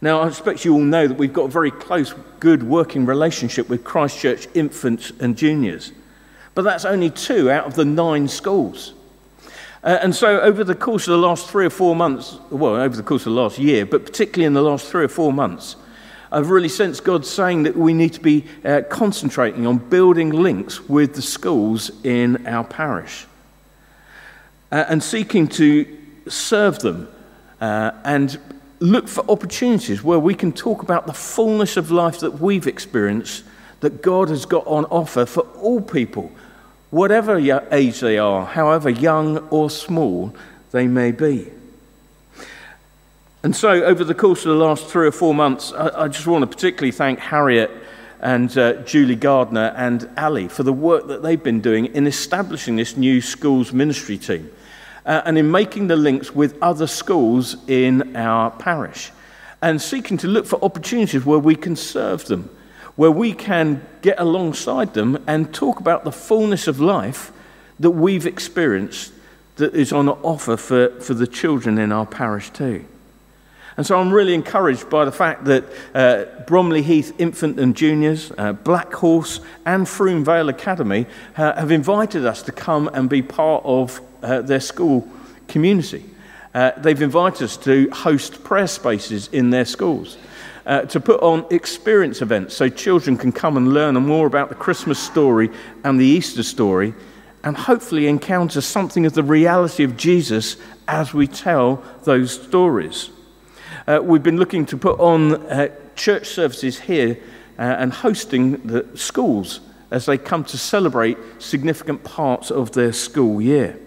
Now, 0.00 0.20
I 0.20 0.28
expect 0.28 0.64
you 0.64 0.74
all 0.74 0.80
know 0.80 1.08
that 1.08 1.16
we've 1.16 1.32
got 1.32 1.46
a 1.46 1.48
very 1.48 1.70
close, 1.70 2.14
good 2.38 2.62
working 2.62 3.06
relationship 3.06 3.68
with 3.68 3.84
Christ 3.84 4.18
Church 4.18 4.46
infants 4.54 5.12
and 5.18 5.36
juniors. 5.36 5.92
But 6.54 6.62
that's 6.62 6.84
only 6.84 7.10
two 7.10 7.50
out 7.50 7.64
of 7.66 7.74
the 7.74 7.84
nine 7.84 8.28
schools. 8.28 8.92
Uh, 9.84 9.98
and 10.00 10.14
so, 10.14 10.40
over 10.40 10.64
the 10.64 10.74
course 10.74 11.06
of 11.06 11.12
the 11.12 11.18
last 11.18 11.48
three 11.48 11.66
or 11.66 11.70
four 11.70 11.94
months, 11.94 12.38
well, 12.48 12.76
over 12.76 12.96
the 12.96 13.02
course 13.02 13.26
of 13.26 13.34
the 13.34 13.40
last 13.40 13.58
year, 13.58 13.84
but 13.84 14.06
particularly 14.06 14.46
in 14.46 14.54
the 14.54 14.62
last 14.62 14.88
three 14.88 15.04
or 15.04 15.08
four 15.08 15.30
months, 15.30 15.76
I've 16.32 16.48
really 16.48 16.70
sensed 16.70 17.04
God 17.04 17.26
saying 17.26 17.64
that 17.64 17.76
we 17.76 17.92
need 17.92 18.14
to 18.14 18.20
be 18.20 18.46
uh, 18.64 18.80
concentrating 18.88 19.66
on 19.66 19.76
building 19.76 20.30
links 20.30 20.88
with 20.88 21.14
the 21.14 21.22
schools 21.22 21.92
in 22.02 22.46
our 22.46 22.64
parish 22.64 23.26
uh, 24.72 24.84
and 24.88 25.02
seeking 25.02 25.46
to 25.48 25.86
serve 26.28 26.78
them 26.78 27.08
uh, 27.60 27.92
and 28.04 28.40
look 28.80 29.06
for 29.06 29.30
opportunities 29.30 30.02
where 30.02 30.18
we 30.18 30.34
can 30.34 30.50
talk 30.50 30.82
about 30.82 31.06
the 31.06 31.12
fullness 31.12 31.76
of 31.76 31.90
life 31.90 32.20
that 32.20 32.40
we've 32.40 32.66
experienced 32.66 33.44
that 33.80 34.02
God 34.02 34.30
has 34.30 34.46
got 34.46 34.66
on 34.66 34.86
offer 34.86 35.26
for 35.26 35.42
all 35.60 35.80
people, 35.80 36.32
whatever 36.90 37.38
age 37.72 38.00
they 38.00 38.18
are, 38.18 38.46
however 38.46 38.90
young 38.90 39.38
or 39.48 39.70
small 39.70 40.34
they 40.70 40.86
may 40.86 41.12
be. 41.12 41.50
And 43.42 43.54
so, 43.54 43.70
over 43.84 44.04
the 44.04 44.14
course 44.14 44.46
of 44.46 44.56
the 44.56 44.64
last 44.64 44.86
three 44.86 45.06
or 45.06 45.12
four 45.12 45.34
months, 45.34 45.72
I, 45.72 46.04
I 46.04 46.08
just 46.08 46.26
want 46.26 46.42
to 46.42 46.46
particularly 46.46 46.92
thank 46.92 47.18
Harriet 47.18 47.70
and 48.20 48.56
uh, 48.56 48.72
Julie 48.84 49.16
Gardner 49.16 49.74
and 49.76 50.08
Ali 50.16 50.48
for 50.48 50.62
the 50.62 50.72
work 50.72 51.08
that 51.08 51.22
they've 51.22 51.42
been 51.42 51.60
doing 51.60 51.86
in 51.86 52.06
establishing 52.06 52.76
this 52.76 52.96
new 52.96 53.20
schools 53.20 53.72
ministry 53.72 54.16
team 54.16 54.50
uh, 55.04 55.20
and 55.26 55.36
in 55.36 55.50
making 55.50 55.88
the 55.88 55.96
links 55.96 56.34
with 56.34 56.56
other 56.62 56.86
schools 56.86 57.56
in 57.68 58.16
our 58.16 58.50
parish 58.50 59.12
and 59.60 59.80
seeking 59.80 60.16
to 60.18 60.26
look 60.26 60.46
for 60.46 60.62
opportunities 60.64 61.24
where 61.24 61.38
we 61.38 61.54
can 61.54 61.76
serve 61.76 62.24
them, 62.26 62.48
where 62.96 63.10
we 63.10 63.32
can 63.32 63.84
get 64.02 64.18
alongside 64.20 64.94
them 64.94 65.22
and 65.26 65.52
talk 65.52 65.80
about 65.80 66.04
the 66.04 66.12
fullness 66.12 66.66
of 66.68 66.80
life 66.80 67.32
that 67.80 67.90
we've 67.90 68.26
experienced 68.26 69.12
that 69.56 69.74
is 69.74 69.92
on 69.92 70.08
offer 70.08 70.56
for, 70.56 70.88
for 71.00 71.14
the 71.14 71.26
children 71.26 71.78
in 71.78 71.92
our 71.92 72.06
parish 72.06 72.50
too. 72.50 72.84
And 73.76 73.84
so 73.84 73.98
I'm 73.98 74.12
really 74.12 74.34
encouraged 74.34 74.88
by 74.88 75.04
the 75.04 75.12
fact 75.12 75.46
that 75.46 75.64
uh, 75.94 76.44
Bromley 76.46 76.82
Heath 76.82 77.12
Infant 77.18 77.58
and 77.58 77.74
Juniors, 77.74 78.30
uh, 78.38 78.52
Black 78.52 78.92
Horse, 78.92 79.40
and 79.66 79.88
Frome 79.88 80.24
Vale 80.24 80.48
Academy 80.48 81.06
uh, 81.36 81.54
have 81.54 81.72
invited 81.72 82.24
us 82.24 82.42
to 82.42 82.52
come 82.52 82.88
and 82.94 83.10
be 83.10 83.22
part 83.22 83.64
of 83.64 84.00
uh, 84.22 84.42
their 84.42 84.60
school 84.60 85.08
community. 85.48 86.04
Uh, 86.54 86.70
they've 86.78 87.02
invited 87.02 87.42
us 87.42 87.56
to 87.56 87.90
host 87.90 88.44
prayer 88.44 88.68
spaces 88.68 89.28
in 89.32 89.50
their 89.50 89.64
schools. 89.64 90.16
Uh, 90.66 90.80
to 90.82 90.98
put 90.98 91.20
on 91.20 91.44
experience 91.50 92.22
events 92.22 92.56
so 92.56 92.70
children 92.70 93.18
can 93.18 93.30
come 93.30 93.58
and 93.58 93.74
learn 93.74 93.94
more 93.96 94.26
about 94.26 94.48
the 94.48 94.54
Christmas 94.54 94.98
story 94.98 95.50
and 95.84 96.00
the 96.00 96.06
Easter 96.06 96.42
story, 96.42 96.94
and 97.42 97.54
hopefully 97.54 98.06
encounter 98.06 98.62
something 98.62 99.04
of 99.04 99.12
the 99.12 99.22
reality 99.22 99.84
of 99.84 99.94
Jesus 99.98 100.56
as 100.88 101.12
we 101.12 101.26
tell 101.26 101.84
those 102.04 102.42
stories. 102.42 103.10
Uh, 103.86 104.00
we've 104.02 104.22
been 104.22 104.38
looking 104.38 104.64
to 104.64 104.78
put 104.78 104.98
on 104.98 105.34
uh, 105.50 105.68
church 105.96 106.26
services 106.26 106.80
here 106.80 107.18
uh, 107.58 107.62
and 107.62 107.92
hosting 107.92 108.56
the 108.66 108.86
schools 108.94 109.60
as 109.90 110.06
they 110.06 110.16
come 110.16 110.44
to 110.44 110.56
celebrate 110.56 111.18
significant 111.38 112.02
parts 112.04 112.50
of 112.50 112.72
their 112.72 112.92
school 112.92 113.42
year. 113.42 113.78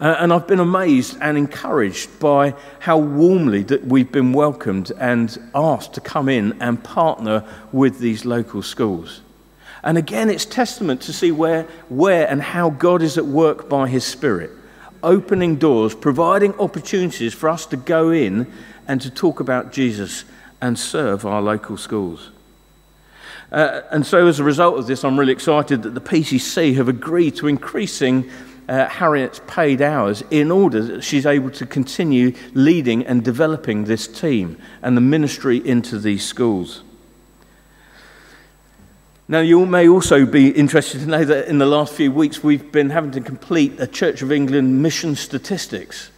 Uh, 0.00 0.16
and 0.20 0.32
I've 0.32 0.46
been 0.46 0.60
amazed 0.60 1.18
and 1.20 1.36
encouraged 1.36 2.20
by 2.20 2.54
how 2.78 2.98
warmly 2.98 3.64
that 3.64 3.84
we've 3.84 4.12
been 4.12 4.32
welcomed 4.32 4.92
and 4.98 5.36
asked 5.54 5.94
to 5.94 6.00
come 6.00 6.28
in 6.28 6.56
and 6.60 6.82
partner 6.82 7.44
with 7.72 7.98
these 7.98 8.24
local 8.24 8.62
schools. 8.62 9.22
And 9.82 9.98
again, 9.98 10.30
it's 10.30 10.44
testament 10.44 11.00
to 11.02 11.12
see 11.12 11.32
where, 11.32 11.64
where 11.88 12.28
and 12.28 12.40
how 12.40 12.70
God 12.70 13.02
is 13.02 13.18
at 13.18 13.26
work 13.26 13.68
by 13.68 13.88
His 13.88 14.04
Spirit 14.04 14.52
opening 15.02 15.56
doors, 15.56 15.94
providing 15.94 16.52
opportunities 16.58 17.34
for 17.34 17.48
us 17.48 17.66
to 17.66 17.76
go 17.76 18.10
in 18.10 18.52
and 18.86 19.00
to 19.00 19.10
talk 19.10 19.40
about 19.40 19.72
Jesus 19.72 20.24
and 20.60 20.78
serve 20.78 21.24
our 21.24 21.40
local 21.40 21.76
schools. 21.76 22.30
Uh, 23.50 23.82
and 23.90 24.04
so, 24.04 24.26
as 24.26 24.40
a 24.40 24.44
result 24.44 24.78
of 24.78 24.86
this, 24.86 25.04
I'm 25.04 25.18
really 25.18 25.32
excited 25.32 25.82
that 25.82 25.94
the 25.94 26.00
PCC 26.00 26.74
have 26.74 26.88
agreed 26.88 27.36
to 27.36 27.46
increasing 27.46 28.30
uh, 28.68 28.86
Harriet's 28.88 29.40
paid 29.46 29.80
hours 29.80 30.22
in 30.30 30.50
order 30.50 30.82
that 30.82 31.02
she's 31.02 31.26
able 31.26 31.50
to 31.50 31.66
continue 31.66 32.34
leading 32.54 33.06
and 33.06 33.24
developing 33.24 33.84
this 33.84 34.06
team 34.06 34.58
and 34.82 34.96
the 34.96 35.00
ministry 35.00 35.56
into 35.66 35.98
these 35.98 36.24
schools. 36.24 36.82
Now, 39.30 39.40
you 39.40 39.66
may 39.66 39.88
also 39.88 40.24
be 40.24 40.48
interested 40.48 41.00
to 41.00 41.06
know 41.06 41.24
that 41.24 41.48
in 41.48 41.58
the 41.58 41.66
last 41.66 41.92
few 41.92 42.10
weeks 42.10 42.42
we've 42.42 42.72
been 42.72 42.88
having 42.90 43.10
to 43.10 43.20
complete 43.20 43.78
a 43.78 43.86
Church 43.86 44.22
of 44.22 44.32
England 44.32 44.82
mission 44.82 45.16
statistics. 45.16 46.10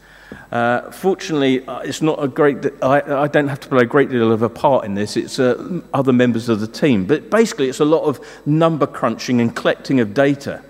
Uh, 0.52 0.90
fortunately, 0.92 1.66
uh, 1.66 1.80
it's 1.80 2.02
not 2.02 2.22
a 2.22 2.28
great. 2.28 2.64
I, 2.82 3.22
I, 3.22 3.26
don't 3.26 3.48
have 3.48 3.58
to 3.60 3.68
play 3.68 3.82
a 3.82 3.84
great 3.84 4.10
deal 4.10 4.30
of 4.30 4.42
a 4.42 4.48
part 4.48 4.84
in 4.84 4.94
this. 4.94 5.16
It's 5.16 5.40
uh, 5.40 5.80
other 5.92 6.12
members 6.12 6.48
of 6.48 6.60
the 6.60 6.68
team, 6.68 7.04
but 7.04 7.30
basically, 7.30 7.68
it's 7.68 7.80
a 7.80 7.84
lot 7.84 8.04
of 8.04 8.20
number 8.46 8.86
crunching 8.86 9.40
and 9.40 9.54
collecting 9.54 9.98
of 9.98 10.14
data. 10.14 10.62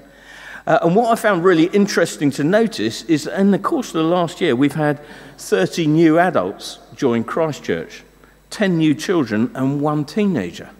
Uh, 0.66 0.78
and 0.82 0.94
what 0.94 1.10
I 1.10 1.20
found 1.20 1.42
really 1.42 1.66
interesting 1.66 2.30
to 2.32 2.44
notice 2.44 3.02
is 3.04 3.24
that 3.24 3.40
in 3.40 3.50
the 3.50 3.58
course 3.58 3.88
of 3.88 3.94
the 3.94 4.02
last 4.02 4.40
year, 4.40 4.54
we've 4.54 4.74
had 4.74 5.00
30 5.38 5.86
new 5.86 6.18
adults 6.18 6.78
join 6.94 7.24
Christ 7.24 7.64
Church, 7.64 8.02
10 8.50 8.76
new 8.76 8.94
children, 8.94 9.50
and 9.54 9.80
one 9.80 10.04
teenager. 10.04 10.70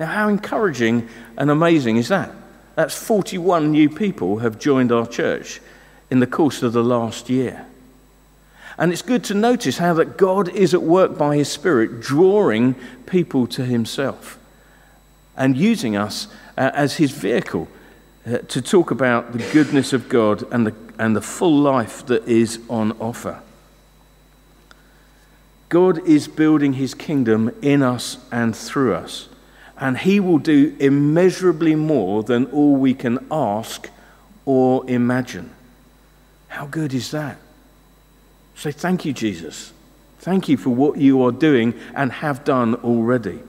Now, 0.00 0.06
how 0.06 0.28
encouraging 0.28 1.08
and 1.36 1.50
amazing 1.50 1.96
is 1.96 2.08
that? 2.08 2.32
That's 2.74 2.96
41 2.96 3.70
new 3.70 3.88
people 3.88 4.38
have 4.38 4.58
joined 4.58 4.90
our 4.90 5.06
church 5.06 5.60
in 6.10 6.20
the 6.20 6.26
course 6.26 6.62
of 6.62 6.72
the 6.72 6.82
last 6.82 7.30
year. 7.30 7.66
And 8.78 8.90
it's 8.90 9.02
good 9.02 9.22
to 9.24 9.34
notice 9.34 9.78
how 9.78 9.94
that 9.94 10.16
God 10.16 10.48
is 10.48 10.74
at 10.74 10.82
work 10.82 11.16
by 11.16 11.36
his 11.36 11.50
Spirit, 11.50 12.00
drawing 12.00 12.74
people 13.06 13.46
to 13.48 13.64
himself 13.64 14.38
and 15.36 15.56
using 15.56 15.94
us 15.94 16.28
uh, 16.56 16.70
as 16.74 16.96
his 16.96 17.10
vehicle 17.10 17.68
uh, 18.24 18.38
to 18.38 18.62
talk 18.62 18.90
about 18.90 19.32
the 19.32 19.50
goodness 19.52 19.92
of 19.92 20.08
God 20.08 20.44
and 20.52 20.66
the, 20.66 20.74
and 20.98 21.16
the 21.16 21.20
full 21.20 21.58
life 21.58 22.06
that 22.06 22.26
is 22.28 22.60
on 22.68 22.92
offer. 23.00 23.42
God 25.68 26.06
is 26.06 26.28
building 26.28 26.74
his 26.74 26.94
kingdom 26.94 27.50
in 27.62 27.82
us 27.82 28.18
and 28.30 28.54
through 28.54 28.94
us, 28.94 29.28
and 29.78 29.98
he 29.98 30.20
will 30.20 30.38
do 30.38 30.76
immeasurably 30.78 31.74
more 31.74 32.22
than 32.22 32.44
all 32.46 32.76
we 32.76 32.94
can 32.94 33.26
ask 33.30 33.88
or 34.44 34.88
imagine. 34.88 35.50
How 36.48 36.66
good 36.66 36.92
is 36.92 37.10
that? 37.12 37.38
Say, 38.54 38.70
Thank 38.70 39.04
you, 39.04 39.12
Jesus. 39.12 39.72
Thank 40.18 40.48
you 40.48 40.56
for 40.56 40.70
what 40.70 40.98
you 40.98 41.22
are 41.22 41.32
doing 41.32 41.74
and 41.94 42.12
have 42.12 42.44
done 42.44 42.76
already. 42.76 43.40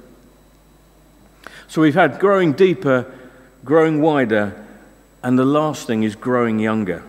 So 1.67 1.81
we've 1.81 1.93
had 1.93 2.19
growing 2.19 2.53
deeper, 2.53 3.13
growing 3.63 4.01
wider, 4.01 4.62
and 5.23 5.39
the 5.39 5.45
last 5.45 5.87
thing 5.87 6.03
is 6.03 6.15
growing 6.15 6.59
younger. 6.59 7.03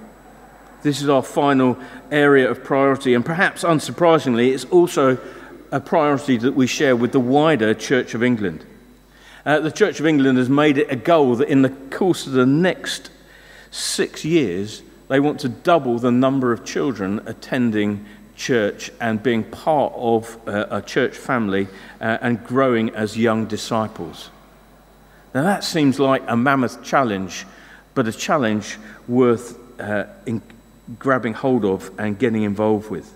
This 0.82 1.02
is 1.02 1.08
our 1.08 1.22
final 1.22 1.78
area 2.10 2.50
of 2.50 2.62
priority, 2.62 3.14
and 3.14 3.24
perhaps 3.24 3.64
unsurprisingly, 3.64 4.52
it's 4.52 4.64
also 4.66 5.18
a 5.72 5.80
priority 5.80 6.36
that 6.38 6.54
we 6.54 6.66
share 6.66 6.94
with 6.94 7.12
the 7.12 7.20
wider 7.20 7.74
Church 7.74 8.14
of 8.14 8.22
England. 8.22 8.64
Uh, 9.44 9.60
the 9.60 9.72
Church 9.72 9.98
of 9.98 10.06
England 10.06 10.38
has 10.38 10.48
made 10.48 10.78
it 10.78 10.90
a 10.90 10.96
goal 10.96 11.36
that 11.36 11.48
in 11.48 11.62
the 11.62 11.70
course 11.70 12.26
of 12.26 12.32
the 12.32 12.46
next 12.46 13.10
six 13.70 14.24
years, 14.24 14.82
they 15.08 15.20
want 15.20 15.40
to 15.40 15.48
double 15.48 15.98
the 15.98 16.12
number 16.12 16.52
of 16.52 16.64
children 16.64 17.20
attending 17.26 18.06
church 18.36 18.90
and 19.00 19.22
being 19.22 19.44
part 19.44 19.92
of 19.96 20.38
uh, 20.48 20.66
a 20.70 20.82
church 20.82 21.16
family 21.16 21.68
uh, 22.00 22.18
and 22.20 22.44
growing 22.44 22.90
as 22.90 23.16
young 23.16 23.46
disciples. 23.46 24.30
Now, 25.34 25.42
that 25.42 25.64
seems 25.64 25.98
like 25.98 26.22
a 26.26 26.36
mammoth 26.36 26.82
challenge, 26.82 27.46
but 27.94 28.08
a 28.08 28.12
challenge 28.12 28.78
worth 29.08 29.58
uh, 29.80 30.04
grabbing 30.98 31.32
hold 31.32 31.64
of 31.64 31.90
and 31.98 32.18
getting 32.18 32.42
involved 32.42 32.90
with. 32.90 33.14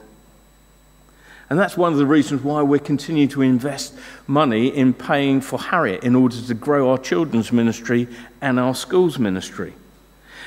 And 1.50 1.58
that's 1.58 1.76
one 1.76 1.92
of 1.92 1.98
the 1.98 2.06
reasons 2.06 2.42
why 2.42 2.60
we're 2.62 2.78
continuing 2.78 3.28
to 3.30 3.42
invest 3.42 3.94
money 4.26 4.68
in 4.68 4.92
paying 4.92 5.40
for 5.40 5.58
Harriet 5.58 6.04
in 6.04 6.14
order 6.14 6.36
to 6.40 6.54
grow 6.54 6.90
our 6.90 6.98
children's 6.98 7.52
ministry 7.52 8.06
and 8.42 8.60
our 8.60 8.74
schools 8.74 9.18
ministry. 9.18 9.72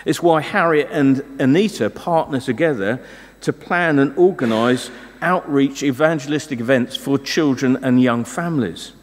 It's 0.06 0.22
why 0.22 0.42
Harriet 0.42 0.90
and 0.92 1.24
Anita 1.40 1.90
partner 1.90 2.40
together 2.40 3.04
to 3.42 3.54
plan 3.54 3.98
and 3.98 4.16
organise 4.18 4.92
outreach 5.22 5.82
evangelistic 5.82 6.60
events 6.60 6.96
for 6.96 7.18
children 7.18 7.84
and 7.84 8.02
young 8.02 8.24
families. 8.24 8.94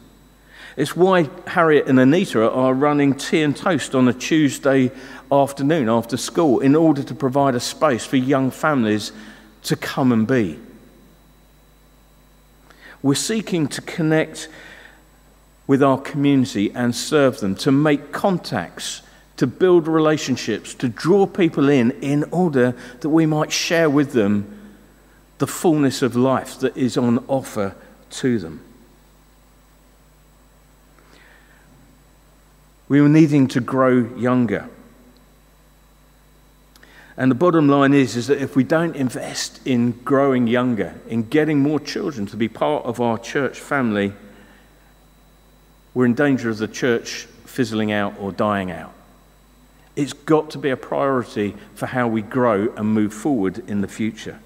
It's 0.77 0.95
why 0.95 1.29
Harriet 1.47 1.87
and 1.87 1.99
Anita 1.99 2.49
are 2.49 2.73
running 2.73 3.15
tea 3.15 3.41
and 3.41 3.55
toast 3.55 3.95
on 3.95 4.07
a 4.07 4.13
Tuesday 4.13 4.91
afternoon 5.31 5.89
after 5.89 6.17
school 6.17 6.59
in 6.59 6.75
order 6.75 7.03
to 7.03 7.13
provide 7.13 7.55
a 7.55 7.59
space 7.59 8.05
for 8.05 8.17
young 8.17 8.51
families 8.51 9.11
to 9.63 9.75
come 9.75 10.11
and 10.11 10.27
be. 10.27 10.59
We're 13.01 13.15
seeking 13.15 13.67
to 13.69 13.81
connect 13.81 14.49
with 15.67 15.83
our 15.83 15.99
community 15.99 16.71
and 16.73 16.95
serve 16.95 17.39
them, 17.39 17.55
to 17.55 17.71
make 17.71 18.11
contacts 18.11 19.03
to 19.39 19.47
build 19.47 19.87
relationships, 19.87 20.73
to 20.73 20.89
draw 20.89 21.25
people 21.25 21.69
in 21.69 21.91
in 22.01 22.25
order 22.31 22.75
that 22.99 23.07
we 23.07 23.25
might 23.25 23.53
share 23.53 23.89
with 23.89 24.11
them 24.11 24.59
the 25.37 25.47
fullness 25.47 26.01
of 26.01 26.13
life 26.13 26.59
that 26.59 26.75
is 26.75 26.97
on 26.97 27.23
offer 27.29 27.73
to 28.09 28.37
them. 28.37 28.59
We 32.89 32.99
were 32.99 33.07
needing 33.07 33.47
to 33.49 33.61
grow 33.61 34.13
younger. 34.17 34.67
And 37.19 37.29
the 37.29 37.35
bottom 37.35 37.67
line 37.67 37.93
is, 37.93 38.15
is 38.15 38.27
that 38.27 38.41
if 38.41 38.55
we 38.55 38.63
don't 38.63 38.95
invest 38.95 39.59
in 39.67 39.91
growing 40.05 40.47
younger, 40.47 40.95
in 41.09 41.23
getting 41.23 41.59
more 41.59 41.77
children 41.77 42.25
to 42.27 42.37
be 42.37 42.47
part 42.47 42.85
of 42.85 43.01
our 43.01 43.17
church 43.17 43.59
family, 43.59 44.13
we're 45.93 46.05
in 46.05 46.13
danger 46.13 46.49
of 46.49 46.59
the 46.59 46.67
church 46.69 47.27
fizzling 47.43 47.91
out 47.91 48.13
or 48.21 48.31
dying 48.31 48.71
out. 48.71 48.93
It's 49.97 50.13
got 50.13 50.49
to 50.51 50.57
be 50.57 50.69
a 50.69 50.77
priority 50.77 51.57
for 51.75 51.87
how 51.87 52.07
we 52.07 52.21
grow 52.21 52.73
and 52.77 52.93
move 52.93 53.13
forward 53.13 53.67
in 53.67 53.81
the 53.81 53.89
future. 53.89 54.39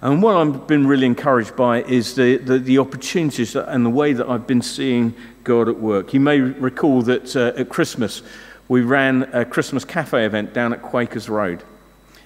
And 0.00 0.22
what 0.22 0.34
I've 0.34 0.66
been 0.66 0.86
really 0.86 1.06
encouraged 1.06 1.56
by 1.56 1.82
is 1.82 2.14
the, 2.14 2.38
the, 2.38 2.58
the 2.58 2.78
opportunities 2.78 3.54
and 3.54 3.84
the 3.84 3.90
way 3.90 4.14
that 4.14 4.26
I've 4.26 4.46
been 4.46 4.62
seeing 4.62 5.14
God 5.44 5.68
at 5.68 5.78
work. 5.78 6.14
You 6.14 6.20
may 6.20 6.40
recall 6.40 7.02
that 7.02 7.36
uh, 7.36 7.52
at 7.54 7.68
Christmas, 7.68 8.22
we 8.68 8.80
ran 8.82 9.24
a 9.32 9.44
Christmas 9.44 9.84
cafe 9.84 10.24
event 10.24 10.54
down 10.54 10.72
at 10.72 10.82
Quakers 10.82 11.28
Road. 11.28 11.62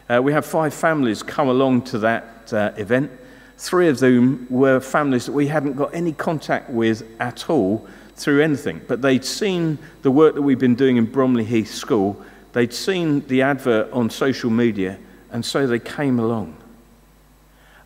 Uh, 0.09 0.21
we 0.23 0.33
had 0.33 0.45
five 0.45 0.73
families 0.73 1.23
come 1.23 1.49
along 1.49 1.83
to 1.83 1.99
that 1.99 2.53
uh, 2.53 2.73
event. 2.77 3.11
Three 3.59 3.89
of 3.89 3.99
them 3.99 4.47
were 4.51 4.81
families 4.81 5.27
that 5.27 5.33
we 5.33 5.49
hadn't 5.49 5.75
got 5.75 5.95
any 5.95 6.13
contact 6.13 6.71
with 6.71 7.09
at 7.19 7.49
all 7.51 7.87
through 8.15 8.43
anything, 8.43 8.81
but 8.87 9.03
they'd 9.03 9.25
seen 9.25 9.79
the 10.03 10.11
work 10.11 10.35
that 10.35 10.43
we've 10.43 10.59
been 10.59 10.75
doing 10.75 10.97
in 10.97 11.07
Bromley 11.07 11.45
Heath 11.45 11.73
School, 11.73 12.23
they'd 12.53 12.73
seen 12.73 13.27
the 13.29 13.43
advert 13.43 13.91
on 13.93 14.09
social 14.11 14.51
media, 14.51 14.99
and 15.31 15.45
so 15.45 15.67
they 15.67 15.79
came 15.79 16.19
along. 16.19 16.57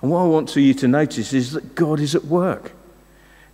And 0.02 0.10
what 0.10 0.20
I 0.20 0.26
want 0.26 0.54
you 0.56 0.74
to 0.74 0.88
notice 0.88 1.32
is 1.32 1.52
that 1.52 1.74
God 1.74 2.00
is 2.00 2.14
at 2.14 2.24
work. 2.24 2.72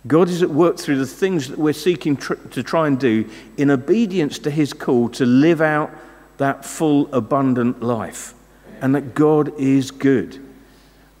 God 0.07 0.29
is 0.29 0.41
at 0.41 0.49
work 0.49 0.77
through 0.77 0.97
the 0.97 1.07
things 1.07 1.49
that 1.49 1.59
we're 1.59 1.73
seeking 1.73 2.17
tr- 2.17 2.35
to 2.35 2.63
try 2.63 2.87
and 2.87 2.99
do 2.99 3.29
in 3.57 3.69
obedience 3.69 4.39
to 4.39 4.51
his 4.51 4.73
call 4.73 5.09
to 5.09 5.25
live 5.25 5.61
out 5.61 5.91
that 6.37 6.63
full, 6.63 7.13
abundant 7.13 7.81
life. 7.81 8.33
And 8.79 8.93
that 8.95 9.15
God 9.15 9.59
is 9.59 9.89
good. 9.91 10.43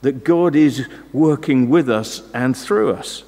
That 0.01 0.23
God 0.23 0.55
is 0.55 0.87
working 1.11 1.69
with 1.69 1.89
us 1.89 2.21
and 2.33 2.55
through 2.55 2.93
us. 2.93 3.23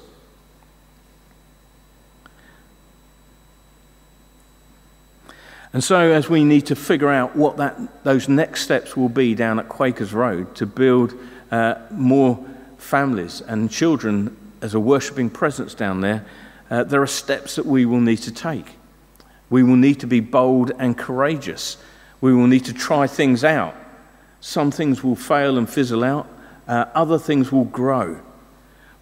And 5.72 5.84
so, 5.84 6.12
as 6.12 6.28
we 6.28 6.44
need 6.44 6.66
to 6.66 6.76
figure 6.76 7.10
out 7.10 7.36
what 7.36 7.56
that, 7.58 8.04
those 8.04 8.28
next 8.28 8.62
steps 8.62 8.96
will 8.96 9.08
be 9.08 9.34
down 9.34 9.60
at 9.60 9.68
Quakers 9.68 10.12
Road 10.12 10.54
to 10.56 10.66
build 10.66 11.14
uh, 11.50 11.76
more 11.90 12.44
families 12.78 13.40
and 13.40 13.70
children 13.70 14.36
as 14.62 14.74
a 14.74 14.80
worshipping 14.80 15.30
presence 15.30 15.74
down 15.74 16.00
there, 16.00 16.24
uh, 16.70 16.84
there 16.84 17.02
are 17.02 17.06
steps 17.06 17.56
that 17.56 17.66
we 17.66 17.84
will 17.84 18.00
need 18.00 18.18
to 18.18 18.32
take. 18.32 18.76
We 19.48 19.62
will 19.62 19.76
need 19.76 20.00
to 20.00 20.06
be 20.06 20.20
bold 20.20 20.72
and 20.78 20.96
courageous. 20.96 21.76
We 22.20 22.32
will 22.32 22.46
need 22.46 22.64
to 22.66 22.72
try 22.72 23.06
things 23.06 23.42
out. 23.42 23.74
Some 24.40 24.70
things 24.70 25.02
will 25.02 25.16
fail 25.16 25.58
and 25.58 25.68
fizzle 25.68 26.04
out, 26.04 26.28
uh, 26.66 26.86
other 26.94 27.18
things 27.18 27.52
will 27.52 27.64
grow. 27.64 28.20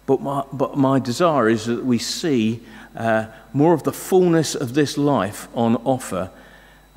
But 0.05 0.21
my, 0.21 0.43
but 0.51 0.75
my 0.75 0.99
desire 0.99 1.47
is 1.47 1.67
that 1.67 1.85
we 1.85 1.99
see 1.99 2.61
uh, 2.95 3.27
more 3.53 3.73
of 3.73 3.83
the 3.83 3.93
fullness 3.93 4.55
of 4.55 4.73
this 4.73 4.97
life 4.97 5.47
on 5.53 5.75
offer 5.77 6.31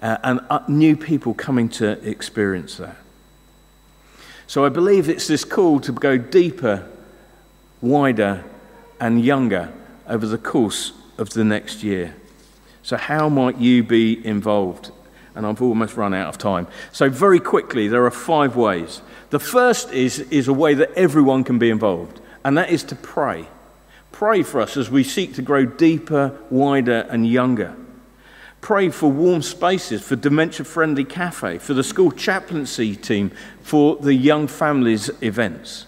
uh, 0.01 0.16
and 0.25 0.40
uh, 0.48 0.61
new 0.66 0.96
people 0.96 1.35
coming 1.35 1.68
to 1.68 1.90
experience 2.09 2.79
that. 2.79 2.96
So 4.46 4.64
I 4.64 4.70
believe 4.70 5.09
it's 5.09 5.29
this 5.29 5.44
call 5.44 5.79
to 5.81 5.92
go 5.92 6.16
deeper, 6.18 6.90
wider, 7.81 8.44
and 9.03 9.25
younger 9.25 9.71
over 10.07 10.25
the 10.27 10.38
course 10.38 10.93
of 11.19 11.31
the 11.31 11.43
next 11.43 11.83
year. 11.83 12.15
So, 12.85 12.97
how 12.97 13.29
might 13.29 13.59
you 13.59 13.83
be 13.83 14.25
involved? 14.25 14.93
And 15.35 15.45
I've 15.45 15.61
almost 15.61 15.97
run 15.97 16.15
out 16.15 16.29
of 16.29 16.38
time. 16.38 16.69
So, 16.93 17.11
very 17.11 17.41
quickly, 17.41 17.88
there 17.88 18.05
are 18.05 18.12
five 18.12 18.55
ways. 18.55 19.03
The 19.31 19.41
first 19.41 19.93
is, 19.93 20.21
is 20.31 20.47
a 20.47 20.53
way 20.53 20.75
that 20.75 20.93
everyone 20.93 21.43
can 21.43 21.59
be 21.59 21.69
involved, 21.69 22.21
and 22.45 22.57
that 22.57 22.71
is 22.71 22.85
to 22.85 22.97
pray. 22.97 23.49
Pray 24.12 24.45
for 24.45 24.61
us 24.61 24.77
as 24.77 24.88
we 24.88 25.03
seek 25.03 25.35
to 25.35 25.43
grow 25.43 25.65
deeper, 25.67 26.38
wider, 26.49 27.05
and 27.11 27.27
younger. 27.27 27.75
Pray 28.61 28.88
for 28.91 29.11
warm 29.11 29.43
spaces, 29.43 30.01
for 30.01 30.15
dementia 30.15 30.65
friendly 30.65 31.05
cafe, 31.05 31.59
for 31.59 31.75
the 31.75 31.83
school 31.83 32.12
chaplaincy 32.12 32.95
team, 32.95 33.33
for 33.62 33.97
the 33.97 34.15
young 34.15 34.47
families 34.47 35.11
events. 35.21 35.87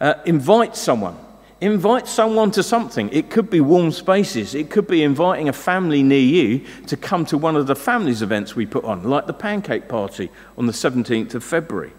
Uh, 0.00 0.14
invite 0.26 0.74
someone. 0.74 1.16
Invite 1.60 2.08
someone 2.08 2.50
to 2.52 2.62
something. 2.62 3.10
It 3.12 3.28
could 3.28 3.50
be 3.50 3.60
warm 3.60 3.92
spaces. 3.92 4.54
It 4.54 4.70
could 4.70 4.86
be 4.86 5.02
inviting 5.02 5.48
a 5.48 5.52
family 5.52 6.02
near 6.02 6.18
you 6.18 6.64
to 6.86 6.96
come 6.96 7.26
to 7.26 7.36
one 7.36 7.54
of 7.54 7.66
the 7.66 7.76
families 7.76 8.22
events 8.22 8.56
we 8.56 8.64
put 8.64 8.84
on, 8.84 9.04
like 9.04 9.26
the 9.26 9.34
pancake 9.34 9.86
party 9.86 10.30
on 10.56 10.66
the 10.66 10.72
17th 10.72 11.34
of 11.34 11.44
February. 11.44 11.92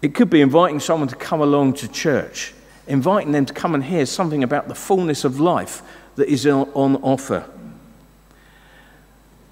It 0.00 0.14
could 0.14 0.30
be 0.30 0.40
inviting 0.40 0.78
someone 0.78 1.08
to 1.08 1.16
come 1.16 1.40
along 1.40 1.74
to 1.74 1.88
church, 1.88 2.54
inviting 2.86 3.32
them 3.32 3.46
to 3.46 3.52
come 3.52 3.74
and 3.74 3.82
hear 3.82 4.06
something 4.06 4.44
about 4.44 4.68
the 4.68 4.76
fullness 4.76 5.24
of 5.24 5.40
life 5.40 5.82
that 6.14 6.28
is 6.28 6.46
on 6.46 6.96
offer. 7.02 7.44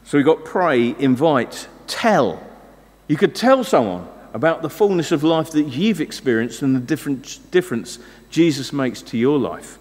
So 0.04 0.16
we've 0.16 0.24
got 0.24 0.44
pray, 0.44 0.94
invite, 0.98 1.68
tell. 1.88 2.42
You 3.08 3.16
could 3.16 3.34
tell 3.34 3.64
someone 3.64 4.08
about 4.38 4.62
the 4.62 4.70
fullness 4.70 5.10
of 5.10 5.24
life 5.24 5.50
that 5.50 5.64
you've 5.64 6.00
experienced 6.00 6.62
and 6.62 6.76
the 6.76 6.80
different, 6.80 7.38
difference 7.50 7.98
Jesus 8.30 8.72
makes 8.72 9.02
to 9.02 9.18
your 9.18 9.36
life. 9.36 9.80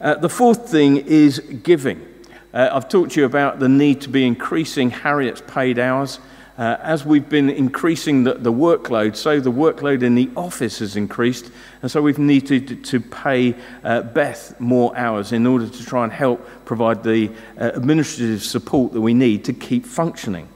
Uh, 0.00 0.14
the 0.14 0.28
fourth 0.28 0.70
thing 0.70 0.98
is 0.98 1.40
giving. 1.40 2.06
Uh, 2.54 2.70
I've 2.72 2.88
talked 2.88 3.12
to 3.12 3.20
you 3.20 3.26
about 3.26 3.58
the 3.58 3.68
need 3.68 4.02
to 4.02 4.08
be 4.08 4.24
increasing 4.24 4.90
Harriet's 4.90 5.42
paid 5.48 5.80
hours. 5.80 6.20
Uh, 6.56 6.76
as 6.82 7.04
we've 7.04 7.28
been 7.28 7.50
increasing 7.50 8.22
the, 8.22 8.34
the, 8.34 8.52
workload, 8.52 9.16
so 9.16 9.40
the 9.40 9.50
workload 9.50 10.02
in 10.02 10.14
the 10.14 10.30
office 10.36 10.78
has 10.78 10.96
increased, 10.96 11.50
and 11.80 11.90
so 11.90 12.00
we've 12.02 12.18
needed 12.18 12.84
to 12.84 13.00
pay 13.00 13.56
uh, 13.82 14.02
Beth 14.02 14.60
more 14.60 14.96
hours 14.96 15.32
in 15.32 15.46
order 15.46 15.66
to 15.66 15.84
try 15.84 16.04
and 16.04 16.12
help 16.12 16.46
provide 16.66 17.02
the 17.02 17.30
uh, 17.58 17.72
administrative 17.74 18.44
support 18.44 18.92
that 18.92 19.00
we 19.00 19.14
need 19.14 19.46
to 19.46 19.54
keep 19.54 19.86
functioning. 19.86 20.46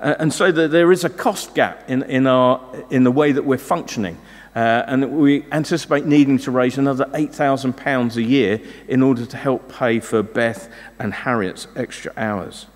Uh, 0.00 0.14
and 0.18 0.32
so 0.32 0.52
that 0.52 0.70
there 0.70 0.92
is 0.92 1.04
a 1.04 1.10
cost 1.10 1.54
gap 1.54 1.88
in, 1.88 2.02
in, 2.04 2.26
our, 2.26 2.60
in 2.90 3.04
the 3.04 3.10
way 3.10 3.32
that 3.32 3.44
we're 3.44 3.58
functioning. 3.58 4.16
Uh, 4.54 4.82
and 4.86 5.18
we 5.18 5.44
anticipate 5.52 6.06
needing 6.06 6.38
to 6.38 6.50
raise 6.50 6.78
another 6.78 7.04
£8,000 7.06 8.16
a 8.16 8.22
year 8.22 8.60
in 8.88 9.02
order 9.02 9.26
to 9.26 9.36
help 9.36 9.72
pay 9.72 10.00
for 10.00 10.22
Beth 10.22 10.72
and 10.98 11.12
Harriet's 11.12 11.66
extra 11.76 12.12
hours. 12.16 12.66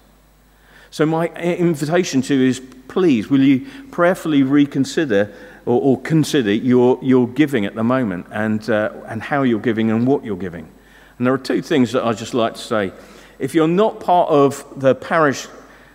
So, 0.90 1.06
my 1.06 1.28
invitation 1.28 2.20
to 2.22 2.34
you 2.34 2.48
is 2.48 2.60
please, 2.88 3.30
will 3.30 3.40
you 3.40 3.66
prayerfully 3.90 4.42
reconsider 4.42 5.32
or, 5.64 5.80
or 5.80 6.00
consider 6.02 6.52
your, 6.52 6.98
your 7.02 7.26
giving 7.26 7.64
at 7.64 7.74
the 7.74 7.82
moment 7.82 8.26
and, 8.30 8.68
uh, 8.68 8.92
and 9.06 9.22
how 9.22 9.42
you're 9.42 9.58
giving 9.58 9.90
and 9.90 10.06
what 10.06 10.24
you're 10.24 10.36
giving? 10.36 10.70
And 11.16 11.26
there 11.26 11.32
are 11.32 11.38
two 11.38 11.62
things 11.62 11.92
that 11.92 12.04
I'd 12.04 12.18
just 12.18 12.34
like 12.34 12.54
to 12.54 12.60
say. 12.60 12.92
If 13.38 13.54
you're 13.54 13.66
not 13.66 14.00
part 14.00 14.28
of 14.28 14.64
the 14.76 14.94
parish 14.94 15.46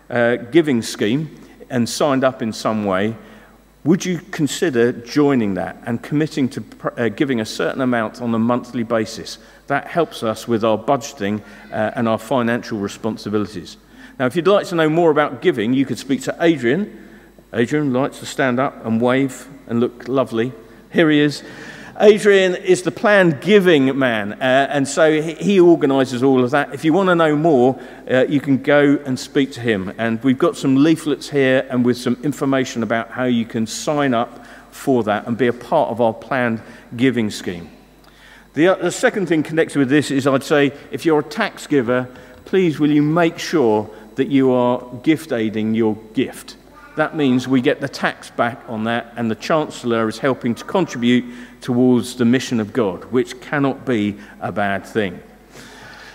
uh, 0.10 0.36
giving 0.36 0.82
scheme 0.82 1.36
and 1.70 1.88
signed 1.88 2.24
up 2.24 2.41
in 2.41 2.54
some 2.54 2.86
way, 2.86 3.15
would 3.84 4.04
you 4.04 4.20
consider 4.20 4.91
joining 4.91 5.54
that 5.54 5.78
and 5.86 6.04
committing 6.04 6.50
to 6.50 6.63
uh, 6.98 7.08
giving 7.10 7.39
a 7.39 7.46
certain 7.46 7.82
amount 7.82 8.22
on 8.22 8.34
a 8.34 8.39
monthly 8.39 8.84
basis? 8.84 9.38
That 9.67 9.88
helps 9.88 10.24
us 10.24 10.48
with 10.48 10.65
our 10.65 10.78
budgeting 10.78 11.41
uh, 11.72 11.91
and 11.96 12.08
our 12.08 12.17
financial 12.17 12.80
responsibilities. 12.80 13.78
Now, 14.20 14.26
if 14.26 14.36
you'd 14.36 14.48
like 14.48 14.67
to 14.67 14.76
know 14.76 14.89
more 14.89 15.12
about 15.12 15.41
giving, 15.41 15.74
you 15.74 15.86
could 15.86 16.00
speak 16.00 16.22
to 16.24 16.36
Adrian. 16.41 17.08
Adrian 17.54 17.93
likes 17.93 18.20
to 18.20 18.26
stand 18.26 18.60
up 18.60 18.86
and 18.86 19.00
wave 19.00 19.48
and 19.67 19.80
look 19.80 20.08
lovely. 20.08 20.52
Here 20.91 21.10
he 21.10 21.20
is. 21.20 21.43
Adrian 22.00 22.56
is 22.56 22.84
the 22.84 22.92
planned 22.92 23.42
giving 23.42 23.98
man, 23.98 24.34
uh, 24.34 24.68
and 24.70 24.88
so 24.88 25.20
he, 25.20 25.34
he 25.34 25.60
organises 25.60 26.22
all 26.22 26.44
of 26.44 26.52
that. 26.52 26.72
If 26.72 26.86
you 26.86 26.94
want 26.94 27.10
to 27.10 27.16
know 27.16 27.36
more, 27.36 27.80
uh, 28.10 28.26
you 28.30 28.40
can 28.40 28.62
go 28.62 29.00
and 29.04 29.20
speak 29.20 29.52
to 29.54 29.62
him. 29.62 29.92
And 29.98 30.24
we've 30.24 30.38
got 30.38 30.56
some 30.56 30.76
leaflets 30.76 31.28
here 31.30 31.66
and 31.72 31.84
with 31.84 31.98
some 31.98 32.20
information 32.24 32.84
about 32.84 33.10
how 33.10 33.24
you 33.24 33.46
can 33.46 33.66
sign 33.66 34.14
up 34.14 34.46
for 34.70 35.02
that 35.06 35.26
and 35.26 35.36
be 35.36 35.48
a 35.48 35.54
part 35.54 35.90
of 35.90 36.00
our 36.00 36.14
planned 36.14 36.62
giving 36.96 37.32
scheme. 37.32 37.72
The, 38.54 38.68
uh, 38.68 38.76
the 38.76 38.92
second 38.92 39.26
thing 39.26 39.42
connected 39.42 39.80
with 39.80 39.90
this 39.90 40.12
is 40.12 40.28
I'd 40.28 40.44
say 40.44 40.74
if 40.92 41.04
you're 41.04 41.20
a 41.20 41.24
tax 41.24 41.66
giver, 41.66 42.08
please 42.46 42.80
will 42.80 42.92
you 42.92 43.02
make 43.02 43.40
sure 43.40 43.90
that 44.16 44.28
you 44.28 44.52
are 44.52 44.84
gift 45.02 45.32
aiding 45.32 45.74
your 45.74 45.96
gift. 46.14 46.58
That 46.98 47.16
means 47.16 47.48
we 47.48 47.62
get 47.62 47.80
the 47.80 47.88
tax 47.88 48.32
back 48.32 48.60
on 48.68 48.86
that, 48.86 49.14
and 49.18 49.30
the 49.30 49.36
Chancellor 49.36 50.10
is 50.10 50.18
helping 50.18 50.56
to 50.56 50.64
contribute 50.64 51.26
towards 51.62 52.16
the 52.16 52.26
mission 52.26 52.60
of 52.60 52.74
God, 52.74 53.04
which 53.12 53.40
cannot 53.40 53.86
be 53.86 54.18
a 54.42 54.52
bad 54.52 54.84
thing. 54.84 55.22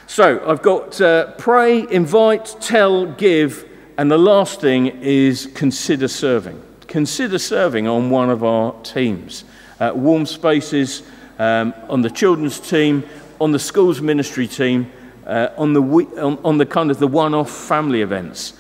So 0.09 0.45
I've 0.45 0.61
got 0.61 1.01
uh, 1.01 1.35
pray, 1.35 1.87
invite, 1.89 2.57
tell, 2.59 3.07
give, 3.07 3.65
and 3.97 4.11
the 4.11 4.19
last 4.19 4.61
thing 4.61 4.89
is 5.01 5.49
consider 5.55 6.09
serving. 6.09 6.61
Consider 6.89 7.39
serving 7.39 7.87
on 7.87 8.11
one 8.11 8.29
of 8.29 8.43
our 8.43 8.75
teams. 8.83 9.45
Uh, 9.79 9.93
warm 9.95 10.27
Spaces, 10.27 11.05
um, 11.39 11.73
on 11.89 12.03
the 12.03 12.11
children's 12.11 12.59
team, 12.59 13.05
on 13.41 13.53
the 13.53 13.59
schools 13.61 14.01
ministry 14.01 14.49
team, 14.49 14.91
uh, 15.29 15.51
on, 15.57 15.75
the, 15.75 15.81
on, 15.81 16.41
on 16.45 16.59
the 16.59 16.67
kind 16.67 16.91
of 16.91 16.99
the 16.99 17.07
one 17.07 17.35
off 17.35 17.53
family 17.53 18.03
events. 18.03 18.55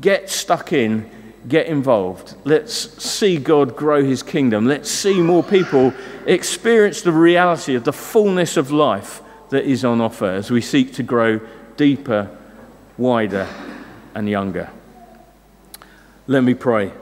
Get 0.00 0.30
stuck 0.30 0.72
in, 0.72 1.10
get 1.48 1.66
involved. 1.66 2.34
Let's 2.44 2.74
see 3.02 3.38
God 3.38 3.76
grow 3.76 4.04
his 4.04 4.22
kingdom. 4.22 4.66
Let's 4.66 4.90
see 4.90 5.20
more 5.20 5.42
people 5.42 5.92
experience 6.26 7.02
the 7.02 7.12
reality 7.12 7.74
of 7.74 7.84
the 7.84 7.92
fullness 7.92 8.56
of 8.56 8.70
life 8.70 9.22
that 9.50 9.64
is 9.64 9.84
on 9.84 10.00
offer 10.00 10.30
as 10.30 10.50
we 10.50 10.60
seek 10.60 10.94
to 10.94 11.02
grow 11.02 11.40
deeper, 11.76 12.36
wider, 12.96 13.48
and 14.14 14.28
younger. 14.28 14.70
Let 16.26 16.44
me 16.44 16.54
pray. 16.54 16.92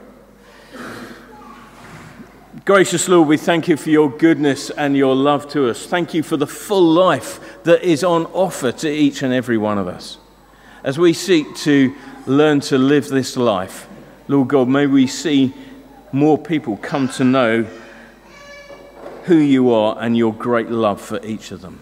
Gracious 2.65 3.07
Lord, 3.07 3.27
we 3.27 3.37
thank 3.37 3.67
you 3.67 3.77
for 3.77 3.89
your 3.89 4.09
goodness 4.09 4.69
and 4.69 4.95
your 4.95 5.15
love 5.15 5.47
to 5.49 5.69
us. 5.69 5.85
Thank 5.85 6.13
you 6.13 6.23
for 6.23 6.37
the 6.37 6.47
full 6.47 6.83
life 6.83 7.63
that 7.63 7.83
is 7.83 8.03
on 8.03 8.25
offer 8.27 8.71
to 8.71 8.89
each 8.89 9.21
and 9.21 9.33
every 9.33 9.57
one 9.57 9.77
of 9.77 9.87
us. 9.87 10.17
As 10.83 10.97
we 10.97 11.13
seek 11.13 11.55
to 11.57 11.95
learn 12.29 12.59
to 12.59 12.77
live 12.77 13.09
this 13.09 13.35
life, 13.35 13.87
Lord 14.27 14.49
God, 14.49 14.67
may 14.67 14.85
we 14.85 15.07
see 15.07 15.51
more 16.11 16.37
people 16.37 16.77
come 16.77 17.09
to 17.09 17.23
know 17.23 17.65
who 19.23 19.35
you 19.35 19.73
are 19.73 19.97
and 19.99 20.15
your 20.15 20.33
great 20.33 20.69
love 20.69 21.01
for 21.01 21.23
each 21.25 21.51
of 21.51 21.61
them. 21.61 21.81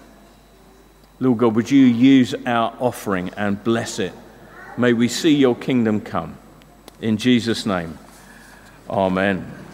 Lord 1.20 1.40
God, 1.40 1.56
would 1.56 1.70
you 1.70 1.86
use 1.86 2.34
our 2.46 2.74
offering 2.80 3.30
and 3.36 3.62
bless 3.62 4.00
it? 4.00 4.14
May 4.78 4.94
we 4.94 5.10
see 5.10 5.36
your 5.36 5.56
kingdom 5.56 6.00
come. 6.00 6.38
In 7.02 7.18
Jesus' 7.18 7.66
name, 7.66 7.98
amen. 8.90 9.67